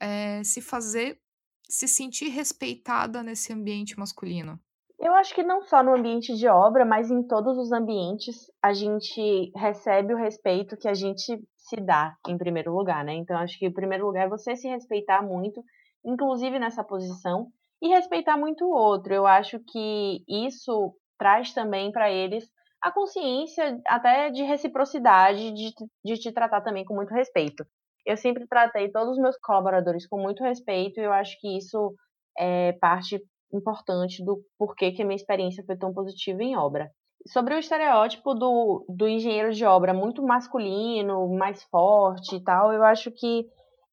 é, 0.00 0.42
se 0.42 0.62
fazer 0.62 1.20
se 1.68 1.88
sentir 1.88 2.28
respeitada 2.28 3.22
nesse 3.22 3.52
ambiente 3.52 3.98
masculino? 3.98 4.58
Eu 4.98 5.12
acho 5.14 5.34
que 5.34 5.42
não 5.42 5.62
só 5.62 5.82
no 5.82 5.94
ambiente 5.94 6.34
de 6.34 6.48
obra, 6.48 6.84
mas 6.84 7.10
em 7.10 7.22
todos 7.22 7.58
os 7.58 7.72
ambientes 7.72 8.50
a 8.62 8.72
gente 8.72 9.50
recebe 9.54 10.14
o 10.14 10.16
respeito 10.16 10.76
que 10.76 10.88
a 10.88 10.94
gente 10.94 11.42
se 11.56 11.76
dá 11.76 12.16
em 12.26 12.38
primeiro 12.38 12.74
lugar, 12.74 13.04
né? 13.04 13.12
Então 13.14 13.36
acho 13.36 13.58
que 13.58 13.66
o 13.66 13.74
primeiro 13.74 14.06
lugar 14.06 14.26
é 14.26 14.28
você 14.28 14.56
se 14.56 14.68
respeitar 14.68 15.20
muito, 15.22 15.62
inclusive 16.04 16.58
nessa 16.58 16.84
posição, 16.84 17.48
e 17.82 17.88
respeitar 17.88 18.36
muito 18.36 18.64
o 18.64 18.72
outro. 18.72 19.12
Eu 19.12 19.26
acho 19.26 19.58
que 19.60 20.22
isso 20.28 20.94
traz 21.18 21.52
também 21.52 21.90
para 21.90 22.10
eles 22.10 22.48
a 22.80 22.92
consciência 22.92 23.80
até 23.86 24.30
de 24.30 24.42
reciprocidade, 24.42 25.52
de, 25.52 25.74
de 26.04 26.14
te 26.18 26.32
tratar 26.32 26.60
também 26.60 26.84
com 26.84 26.94
muito 26.94 27.12
respeito 27.12 27.64
eu 28.04 28.16
sempre 28.16 28.46
tratei 28.46 28.90
todos 28.90 29.16
os 29.16 29.18
meus 29.18 29.36
colaboradores 29.38 30.06
com 30.06 30.18
muito 30.20 30.42
respeito 30.42 31.00
e 31.00 31.04
eu 31.04 31.12
acho 31.12 31.38
que 31.40 31.56
isso 31.56 31.94
é 32.38 32.72
parte 32.74 33.20
importante 33.52 34.24
do 34.24 34.40
porquê 34.58 34.92
que 34.92 35.02
a 35.02 35.04
minha 35.04 35.16
experiência 35.16 35.64
foi 35.64 35.76
tão 35.76 35.92
positiva 35.92 36.42
em 36.42 36.56
obra. 36.56 36.90
sobre 37.28 37.54
o 37.54 37.58
estereótipo 37.58 38.34
do, 38.34 38.84
do 38.88 39.08
engenheiro 39.08 39.52
de 39.52 39.64
obra 39.64 39.94
muito 39.94 40.22
masculino, 40.22 41.28
mais 41.34 41.62
forte 41.64 42.36
e 42.36 42.42
tal, 42.42 42.72
eu 42.72 42.82
acho 42.82 43.10
que 43.10 43.46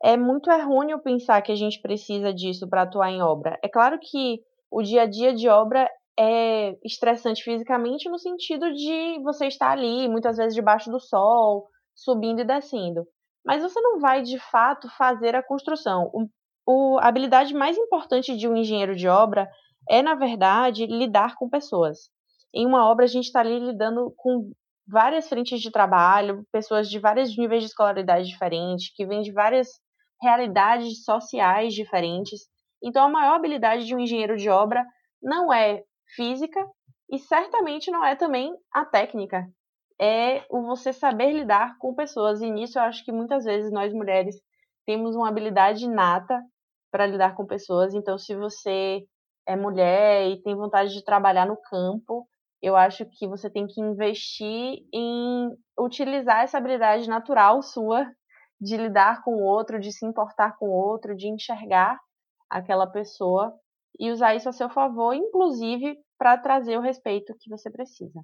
é 0.04 0.18
muito 0.18 0.52
errôneo 0.52 1.00
pensar 1.00 1.42
que 1.42 1.52
a 1.52 1.56
gente 1.56 1.82
precisa 1.82 2.34
disso 2.34 2.68
para 2.68 2.82
atuar 2.82 3.10
em 3.12 3.22
obra. 3.22 3.58
É 3.64 3.70
claro 3.70 4.00
que 4.00 4.42
o 4.70 4.82
dia 4.82 5.04
a 5.04 5.06
dia 5.06 5.34
de 5.34 5.48
obra 5.48 5.90
é 6.20 6.76
estressante 6.84 7.44
fisicamente 7.44 8.10
no 8.10 8.18
sentido 8.18 8.74
de 8.74 9.20
você 9.24 9.48
estar 9.48 9.72
ali, 9.72 10.10
muitas 10.10 10.38
vezes 10.38 10.56
debaixo 10.56 10.92
do 10.92 11.00
sol, 11.00 11.68
subindo 11.96 12.42
e 12.42 12.46
descendo. 12.46 13.06
Mas 13.46 13.64
você 13.64 13.80
não 13.82 14.00
vai 14.00 14.22
de 14.22 14.40
fato 14.40 14.90
fazer 14.98 15.36
a 15.36 15.44
construção. 15.44 16.10
O, 16.14 16.28
o, 16.66 17.00
a 17.00 17.08
habilidade 17.08 17.54
mais 17.54 17.78
importante 17.78 18.38
de 18.38 18.48
um 18.48 18.56
engenheiro 18.56 18.96
de 18.96 19.08
obra 19.08 19.50
é, 19.90 20.02
na 20.02 20.16
verdade, 20.16 20.86
lidar 20.86 21.36
com 21.36 21.50
pessoas. 21.50 22.10
Em 22.54 22.66
uma 22.66 22.90
obra, 22.90 23.06
a 23.06 23.08
gente 23.08 23.26
está 23.26 23.40
ali 23.40 23.60
lidando 23.60 24.14
com 24.18 24.52
várias 24.88 25.28
frentes 25.28 25.62
de 25.62 25.72
trabalho, 25.72 26.46
pessoas 26.52 26.90
de 26.90 27.00
vários 27.00 27.36
níveis 27.38 27.64
de 27.64 27.70
escolaridade 27.70 28.28
diferentes, 28.28 28.94
que 28.94 29.06
vêm 29.06 29.22
de 29.22 29.32
várias 29.32 29.70
realidades 30.22 31.04
sociais 31.04 31.74
diferentes. 31.74 32.42
Então, 32.84 33.06
a 33.06 33.10
maior 33.10 33.36
habilidade 33.36 33.86
de 33.86 33.96
um 33.96 34.00
engenheiro 34.00 34.38
de 34.38 34.50
obra 34.50 34.86
não 35.22 35.52
é 35.52 35.84
física 36.16 36.60
e 37.10 37.18
certamente 37.20 37.90
não 37.90 38.04
é 38.04 38.16
também 38.16 38.54
a 38.74 38.86
técnica. 38.86 39.48
É 40.02 40.44
o 40.50 40.64
você 40.64 40.92
saber 40.92 41.32
lidar 41.32 41.78
com 41.78 41.94
pessoas. 41.94 42.42
E 42.42 42.50
nisso 42.50 42.80
eu 42.80 42.84
acho 42.84 43.06
que 43.06 43.12
muitas 43.12 43.46
vezes 43.46 43.72
nós 43.72 43.94
mulheres 43.94 44.36
temos 44.86 45.16
uma 45.16 45.30
habilidade 45.30 45.86
inata 45.86 46.42
para 46.92 47.06
lidar 47.06 47.36
com 47.36 47.46
pessoas. 47.46 47.94
Então, 47.94 48.18
se 48.18 48.36
você 48.36 49.06
é 49.48 49.56
mulher 49.56 50.28
e 50.30 50.42
tem 50.42 50.56
vontade 50.56 50.92
de 50.94 51.04
trabalhar 51.04 51.46
no 51.46 51.56
campo, 51.56 52.28
eu 52.62 52.76
acho 52.76 53.06
que 53.06 53.28
você 53.28 53.50
tem 53.50 53.68
que 53.68 53.80
investir 53.82 54.80
em 54.94 55.50
utilizar 55.80 56.44
essa 56.44 56.58
habilidade 56.58 57.08
natural 57.08 57.62
sua 57.62 58.06
de 58.60 58.78
lidar 58.78 59.24
com 59.24 59.36
o 59.36 59.44
outro, 59.44 59.80
de 59.80 59.92
se 59.92 60.06
importar 60.06 60.58
com 60.58 60.68
o 60.68 60.74
outro, 60.74 61.16
de 61.16 61.28
enxergar 61.28 62.00
aquela 62.50 62.86
pessoa 62.88 63.54
e 64.00 64.12
usar 64.12 64.36
isso 64.36 64.50
a 64.50 64.54
seu 64.54 64.70
favor, 64.70 65.14
inclusive 65.14 65.98
para 66.18 66.38
trazer 66.38 66.78
o 66.78 66.82
respeito 66.82 67.36
que 67.40 67.50
você 67.50 67.70
precisa. 67.72 68.22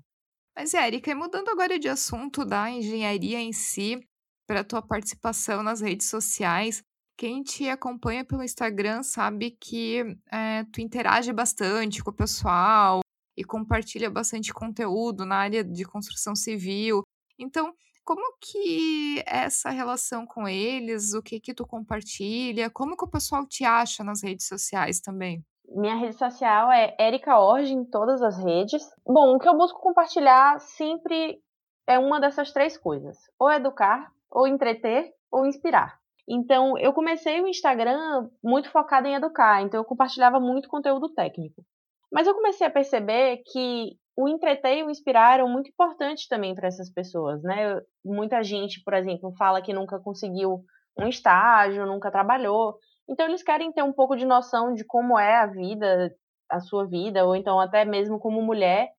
Mas, 0.60 0.74
Érica, 0.74 1.14
mudando 1.14 1.50
agora 1.50 1.78
de 1.78 1.88
assunto 1.88 2.44
da 2.44 2.68
engenharia 2.68 3.40
em 3.40 3.54
si, 3.54 4.04
para 4.48 4.62
a 4.62 4.64
tua 4.64 4.82
participação 4.82 5.62
nas 5.62 5.82
redes 5.82 6.10
sociais, 6.10 6.82
quem 7.16 7.44
te 7.44 7.70
acompanha 7.70 8.26
pelo 8.26 8.44
Instagram 8.44 9.04
sabe 9.04 9.52
que 9.52 10.18
é, 10.32 10.64
tu 10.74 10.82
interage 10.82 11.32
bastante 11.32 12.04
com 12.04 12.10
o 12.10 12.14
pessoal 12.14 13.02
e 13.38 13.44
compartilha 13.44 14.10
bastante 14.10 14.52
conteúdo 14.52 15.28
na 15.28 15.36
área 15.36 15.64
de 15.64 15.86
construção 15.86 16.36
civil. 16.36 17.04
Então, 17.38 17.72
como 18.04 18.36
que 18.42 19.20
é 19.28 19.44
essa 19.44 19.70
relação 19.70 20.26
com 20.26 20.48
eles? 20.48 21.14
O 21.14 21.22
que 21.22 21.40
que 21.40 21.54
tu 21.54 21.68
compartilha? 21.68 22.68
Como 22.72 22.98
que 22.98 23.06
o 23.06 23.08
pessoal 23.08 23.46
te 23.46 23.64
acha 23.64 24.04
nas 24.04 24.24
redes 24.24 24.48
sociais 24.48 25.00
também? 25.00 25.46
Minha 25.68 25.96
rede 25.96 26.16
social 26.16 26.72
é 26.72 26.96
Erika 27.00 27.40
Orge 27.40 27.74
em 27.74 27.84
todas 27.84 28.22
as 28.22 28.38
redes. 28.44 28.82
Bom, 29.06 29.36
o 29.36 29.40
que 29.40 29.48
eu 29.48 29.58
busco 29.58 29.80
compartilhar 29.80 30.60
sempre 30.60 31.40
é 31.88 32.00
uma 32.00 32.20
dessas 32.20 32.52
três 32.52 32.78
coisas: 32.78 33.18
ou 33.40 33.52
educar, 33.52 34.12
ou 34.32 34.48
entreter, 34.48 35.12
ou 35.32 35.46
inspirar. 35.46 35.98
Então, 36.28 36.78
eu 36.78 36.92
comecei 36.94 37.42
o 37.42 37.48
Instagram 37.48 38.30
muito 38.44 38.70
focada 38.70 39.08
em 39.08 39.16
educar, 39.16 39.62
então 39.62 39.80
eu 39.80 39.86
compartilhava 39.86 40.40
muito 40.40 40.68
conteúdo 40.68 41.14
técnico. 41.14 41.64
Mas 42.12 42.28
eu 42.28 42.36
comecei 42.36 42.68
a 42.68 42.72
perceber 42.72 43.44
que 43.46 43.98
o 44.18 44.28
entreter 44.28 44.80
e 44.80 44.84
o 44.84 44.90
inspirar 44.90 45.36
eram 45.36 45.48
muito 45.48 45.70
importantes 45.70 46.28
também 46.28 46.56
para 46.56 46.68
essas 46.68 46.90
pessoas, 46.90 47.42
né? 47.44 47.80
Muita 48.04 48.44
gente, 48.44 48.82
por 48.84 48.94
exemplo, 48.94 49.34
fala 49.38 49.62
que 49.62 49.74
nunca 49.74 50.00
conseguiu 50.00 50.64
um 51.00 51.08
estágio, 51.08 51.86
nunca 51.86 52.12
trabalhou. 52.12 52.78
Então 53.10 53.26
eles 53.26 53.44
querem 53.44 53.72
ter 53.72 53.84
um 53.84 53.94
pouco 53.94 54.16
de 54.16 54.26
noção 54.26 54.74
de 54.74 54.84
como 54.86 55.18
é 55.18 55.38
a 55.38 55.46
vida, 55.48 56.14
a 56.50 56.60
sua 56.60 56.86
vida, 56.86 57.26
ou 57.26 57.36
então 57.36 57.60
até 57.60 57.86
mesmo 57.86 58.20
como 58.20 58.42
mulher, 58.42 58.90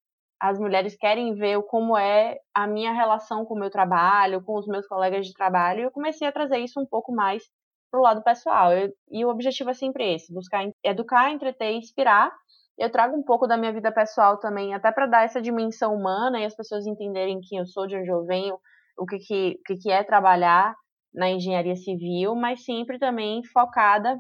as 0.41 0.59
mulheres 0.59 0.97
querem 0.97 1.35
ver 1.35 1.61
como 1.65 1.97
é 1.97 2.39
a 2.55 2.67
minha 2.67 2.93
relação 2.93 3.45
com 3.45 3.55
o 3.55 3.59
meu 3.59 3.71
trabalho, 3.71 4.43
com 4.43 4.57
os 4.59 4.67
meus 4.67 4.87
colegas 4.87 5.27
de 5.27 5.33
trabalho, 5.35 5.81
e 5.81 5.83
eu 5.85 5.91
comecei 5.91 6.27
a 6.29 6.33
trazer 6.33 6.59
isso 6.59 6.81
um 6.81 6.87
pouco 6.87 7.13
mais 7.13 7.43
para 7.91 8.01
o 8.01 8.03
lado 8.03 8.23
pessoal. 8.23 8.73
Eu, 8.73 8.93
e 9.11 9.25
o 9.25 9.31
objetivo 9.31 9.71
é 9.71 9.75
sempre 9.75 10.15
esse: 10.15 10.33
buscar 10.33 10.65
educar, 10.85 11.31
entreter 11.31 11.73
e 11.73 11.79
inspirar 11.79 12.33
eu 12.79 12.91
trago 12.91 13.17
um 13.17 13.23
pouco 13.23 13.47
da 13.47 13.57
minha 13.57 13.73
vida 13.73 13.91
pessoal 13.91 14.39
também, 14.39 14.73
até 14.73 14.93
para 14.93 15.07
dar 15.07 15.25
essa 15.25 15.43
dimensão 15.43 15.95
humana 15.95 16.39
e 16.39 16.45
as 16.45 16.55
pessoas 16.55 16.87
entenderem 16.87 17.41
quem 17.41 17.59
eu 17.59 17.67
sou, 17.67 17.87
de 17.89 17.97
onde 17.97 18.09
eu 18.09 18.25
venho, 18.25 18.57
o 18.97 19.05
que, 19.05 19.19
que, 19.19 19.59
o 19.59 19.63
que, 19.65 19.77
que 19.77 19.91
é 19.91 20.05
trabalhar 20.05 20.77
na 21.19 21.29
engenharia 21.29 21.75
civil, 21.75 22.37
mas 22.37 22.65
sempre 22.65 22.97
também 22.97 23.43
focada 23.53 24.17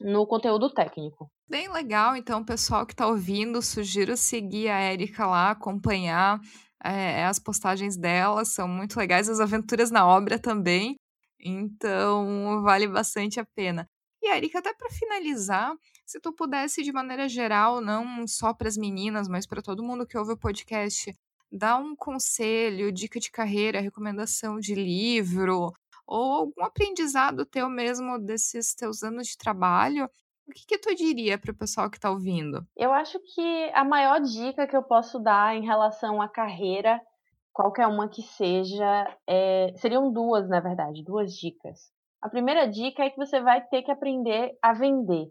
no 0.00 0.26
conteúdo 0.26 0.72
técnico. 0.72 1.30
Bem 1.46 1.70
legal, 1.70 2.16
então, 2.16 2.42
pessoal 2.42 2.86
que 2.86 2.94
está 2.94 3.06
ouvindo, 3.06 3.60
sugiro 3.60 4.16
seguir 4.16 4.68
a 4.70 4.80
Erika 4.92 5.26
lá, 5.26 5.50
acompanhar 5.50 6.40
é, 6.82 7.26
as 7.26 7.38
postagens 7.38 7.96
dela, 7.96 8.44
são 8.46 8.66
muito 8.66 8.96
legais, 8.96 9.28
as 9.28 9.38
aventuras 9.38 9.90
na 9.90 10.06
obra 10.06 10.38
também, 10.38 10.96
então 11.38 12.62
vale 12.62 12.88
bastante 12.88 13.38
a 13.38 13.44
pena. 13.44 13.86
E 14.22 14.34
Erika, 14.34 14.60
até 14.60 14.72
para 14.72 14.88
finalizar, 14.90 15.74
se 16.06 16.18
tu 16.20 16.32
pudesse, 16.32 16.82
de 16.82 16.92
maneira 16.92 17.28
geral, 17.28 17.82
não 17.82 18.26
só 18.26 18.54
para 18.54 18.68
as 18.68 18.78
meninas, 18.78 19.28
mas 19.28 19.46
para 19.46 19.60
todo 19.60 19.82
mundo 19.82 20.06
que 20.06 20.16
ouve 20.16 20.32
o 20.32 20.38
podcast, 20.38 21.12
dar 21.52 21.76
um 21.76 21.94
conselho, 21.94 22.92
dica 22.92 23.18
de 23.20 23.30
carreira, 23.30 23.80
recomendação 23.80 24.58
de 24.58 24.74
livro, 24.74 25.72
ou 26.10 26.32
algum 26.32 26.62
aprendizado 26.64 27.46
teu 27.46 27.68
mesmo 27.68 28.18
desses 28.18 28.74
teus 28.74 29.02
anos 29.04 29.28
de 29.28 29.38
trabalho, 29.38 30.10
o 30.46 30.52
que, 30.52 30.66
que 30.66 30.78
tu 30.78 30.92
diria 30.94 31.38
para 31.38 31.52
o 31.52 31.56
pessoal 31.56 31.88
que 31.88 31.96
está 31.96 32.10
ouvindo? 32.10 32.66
Eu 32.76 32.92
acho 32.92 33.20
que 33.20 33.70
a 33.72 33.84
maior 33.84 34.20
dica 34.20 34.66
que 34.66 34.76
eu 34.76 34.82
posso 34.82 35.20
dar 35.20 35.56
em 35.56 35.64
relação 35.64 36.20
à 36.20 36.28
carreira, 36.28 37.00
qualquer 37.52 37.86
uma 37.86 38.08
que 38.08 38.22
seja, 38.22 39.16
é... 39.28 39.72
seriam 39.76 40.12
duas, 40.12 40.48
na 40.48 40.58
verdade, 40.58 41.04
duas 41.04 41.32
dicas. 41.34 41.92
A 42.20 42.28
primeira 42.28 42.66
dica 42.66 43.04
é 43.04 43.10
que 43.10 43.16
você 43.16 43.40
vai 43.40 43.64
ter 43.68 43.82
que 43.82 43.92
aprender 43.92 44.50
a 44.60 44.72
vender. 44.72 45.28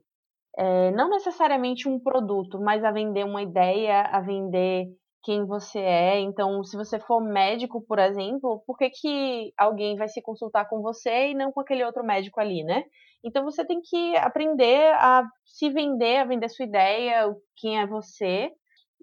É, 0.58 0.92
não 0.92 1.10
necessariamente 1.10 1.88
um 1.88 2.00
produto, 2.00 2.60
mas 2.60 2.84
a 2.84 2.92
vender 2.92 3.24
uma 3.24 3.44
ideia, 3.44 4.02
a 4.02 4.20
vender 4.20 4.88
quem 5.24 5.46
você 5.46 5.80
é. 5.80 6.20
Então, 6.20 6.64
se 6.64 6.76
você 6.78 7.00
for 7.00 7.22
médico, 7.22 7.82
por 7.82 8.00
exemplo, 8.00 8.64
por 8.66 8.78
que, 8.78 8.90
que 8.90 9.54
alguém 9.58 9.96
vai 9.98 10.08
se 10.08 10.22
consultar 10.22 10.68
com 10.70 10.82
você 10.82 11.30
e 11.30 11.36
não 11.36 11.52
com 11.52 11.62
aquele 11.62 11.84
outro 11.84 12.04
médico 12.04 12.40
ali, 12.40 12.64
né? 12.64 12.84
Então, 13.24 13.44
você 13.44 13.66
tem 13.66 13.82
que 13.82 14.16
aprender 14.18 14.94
a 14.96 15.24
se 15.46 15.70
vender, 15.70 16.18
a 16.18 16.26
vender 16.26 16.50
sua 16.50 16.66
ideia, 16.66 17.34
quem 17.58 17.80
é 17.80 17.86
você. 17.88 18.50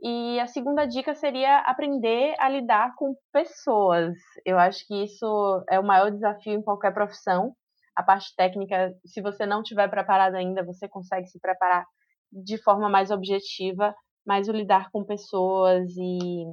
E 0.03 0.39
a 0.41 0.47
segunda 0.47 0.87
dica 0.87 1.15
seria 1.15 1.59
aprender 1.61 2.35
a 2.39 2.49
lidar 2.49 2.95
com 2.97 3.15
pessoas. 3.33 4.15
Eu 4.45 4.59
acho 4.59 4.87
que 4.87 5.05
isso 5.05 5.65
é 5.71 5.81
o 5.81 5.87
maior 5.87 6.11
desafio 6.11 6.55
em 6.55 6.63
qualquer 6.63 6.93
profissão 6.93 7.55
a 7.97 8.03
parte 8.03 8.35
técnica, 8.37 8.95
se 9.07 9.23
você 9.23 9.47
não 9.47 9.63
tiver 9.63 9.89
preparado 9.89 10.35
ainda, 10.35 10.63
você 10.63 10.87
consegue 10.87 11.27
se 11.29 11.41
preparar 11.41 11.87
de 12.31 12.63
forma 12.63 12.91
mais 12.91 13.11
objetiva, 13.11 13.95
mas 14.27 14.49
o 14.49 14.53
lidar 14.53 14.91
com 14.91 15.05
pessoas 15.05 15.89
e, 15.97 16.45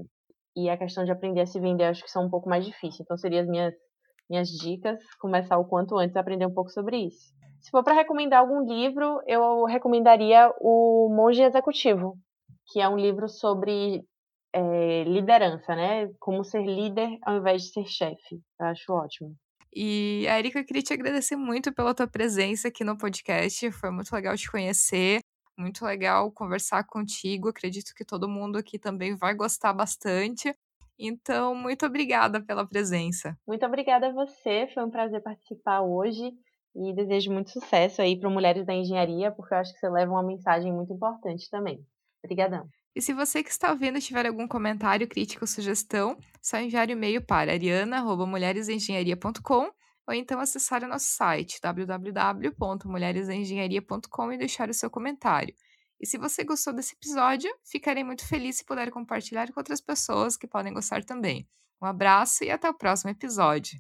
e 0.56 0.70
a 0.70 0.78
questão 0.78 1.04
de 1.04 1.12
aprender 1.12 1.42
a 1.42 1.46
se 1.46 1.60
vender, 1.60 1.86
acho 1.86 2.04
que 2.04 2.12
são 2.12 2.26
um 2.26 2.30
pouco 2.30 2.50
mais 2.50 2.66
difíceis. 2.66 3.00
Então, 3.02 3.18
seriam 3.18 3.42
as 3.42 3.48
minhas, 3.48 3.74
minhas 4.30 4.50
dicas, 4.50 5.00
começar 5.20 5.58
o 5.58 5.66
quanto 5.66 5.98
antes 5.98 6.16
a 6.16 6.20
aprender 6.20 6.46
um 6.46 6.54
pouco 6.54 6.70
sobre 6.70 6.98
isso. 6.98 7.34
Se 7.62 7.72
for 7.72 7.84
para 7.84 7.96
recomendar 7.96 8.40
algum 8.40 8.62
livro, 8.62 9.22
eu 9.26 9.64
recomendaria 9.64 10.54
o 10.60 11.10
Monge 11.10 11.42
Executivo, 11.42 12.18
que 12.72 12.82
é 12.82 12.88
um 12.88 12.98
livro 12.98 13.28
sobre 13.28 14.04
é, 14.54 15.04
liderança, 15.06 15.76
né? 15.76 16.10
Como 16.20 16.44
ser 16.44 16.64
líder 16.64 17.18
ao 17.24 17.38
invés 17.38 17.64
de 17.64 17.70
ser 17.70 17.86
chefe. 17.88 18.42
Eu 18.60 18.68
acho 18.68 18.94
ótimo. 18.94 19.36
E, 19.76 20.26
Erika, 20.28 20.60
eu 20.60 20.66
queria 20.66 20.84
te 20.84 20.94
agradecer 20.94 21.36
muito 21.36 21.74
pela 21.74 21.96
tua 21.96 22.08
presença 22.08 22.68
aqui 22.68 22.84
no 22.84 22.98
podcast. 22.98 23.72
Foi 23.72 23.90
muito 23.90 24.14
legal 24.14 24.36
te 24.36 24.50
conhecer, 24.50 25.20
muito 25.58 25.86
legal 25.86 26.32
conversar 26.32 26.86
contigo. 26.86 27.50
Acredito 27.50 27.94
que 27.96 28.06
todo 28.06 28.30
mundo 28.30 28.58
aqui 28.58 28.80
também 28.80 29.16
vai 29.16 29.34
gostar 29.34 29.74
bastante. 29.74 30.54
Então, 30.98 31.54
muito 31.56 31.86
obrigada 31.86 32.42
pela 32.42 32.66
presença. 32.68 33.38
Muito 33.48 33.66
obrigada 33.66 34.08
a 34.08 34.12
você. 34.12 34.68
Foi 34.74 34.84
um 34.84 34.90
prazer 34.90 35.22
participar 35.22 35.82
hoje 35.82 36.34
e 36.76 36.92
desejo 36.94 37.32
muito 37.32 37.52
sucesso 37.52 38.02
aí 38.02 38.20
para 38.20 38.30
Mulheres 38.30 38.66
da 38.66 38.74
Engenharia, 38.74 39.32
porque 39.32 39.54
eu 39.54 39.60
acho 39.60 39.72
que 39.74 39.80
você 39.80 39.90
leva 39.90 40.12
uma 40.12 40.24
mensagem 40.24 40.74
muito 40.74 40.92
importante 40.94 41.50
também. 41.50 41.86
Obrigadão. 42.24 42.68
E 42.96 43.02
se 43.02 43.12
você 43.14 43.44
que 43.44 43.50
está 43.50 43.72
ouvindo 43.72 44.00
tiver 44.00 44.28
algum 44.28 44.48
comentário, 44.48 45.08
crítica 45.08 45.44
ou 45.44 45.48
sugestão, 45.48 46.16
só 46.42 46.60
enviar 46.60 46.88
o 46.88 46.92
um 46.92 46.94
e-mail 46.94 47.26
para 47.26 47.52
ariana.mulheresengenharia.com 47.52 49.72
ou 50.08 50.14
então 50.14 50.40
acessar 50.40 50.84
o 50.84 50.88
nosso 50.88 51.08
site 51.08 51.60
www.mulheresengenharia.com 51.62 54.32
e 54.32 54.38
deixar 54.38 54.70
o 54.70 54.74
seu 54.74 54.90
comentário. 54.90 55.54
E 56.00 56.06
se 56.06 56.18
você 56.18 56.44
gostou 56.44 56.74
desse 56.74 56.96
episódio, 56.96 57.50
ficarei 57.64 58.04
muito 58.04 58.28
feliz 58.28 58.58
se 58.58 58.66
puder 58.66 58.92
compartilhar 58.92 59.50
com 59.52 59.60
outras 59.60 59.80
pessoas 59.80 60.36
que 60.36 60.46
podem 60.46 60.74
gostar 60.74 61.02
também. 61.04 61.48
Um 61.82 61.86
abraço 61.86 62.44
e 62.44 62.52
até 62.52 62.70
o 62.70 62.74
próximo 62.74 63.12
episódio. 63.12 63.80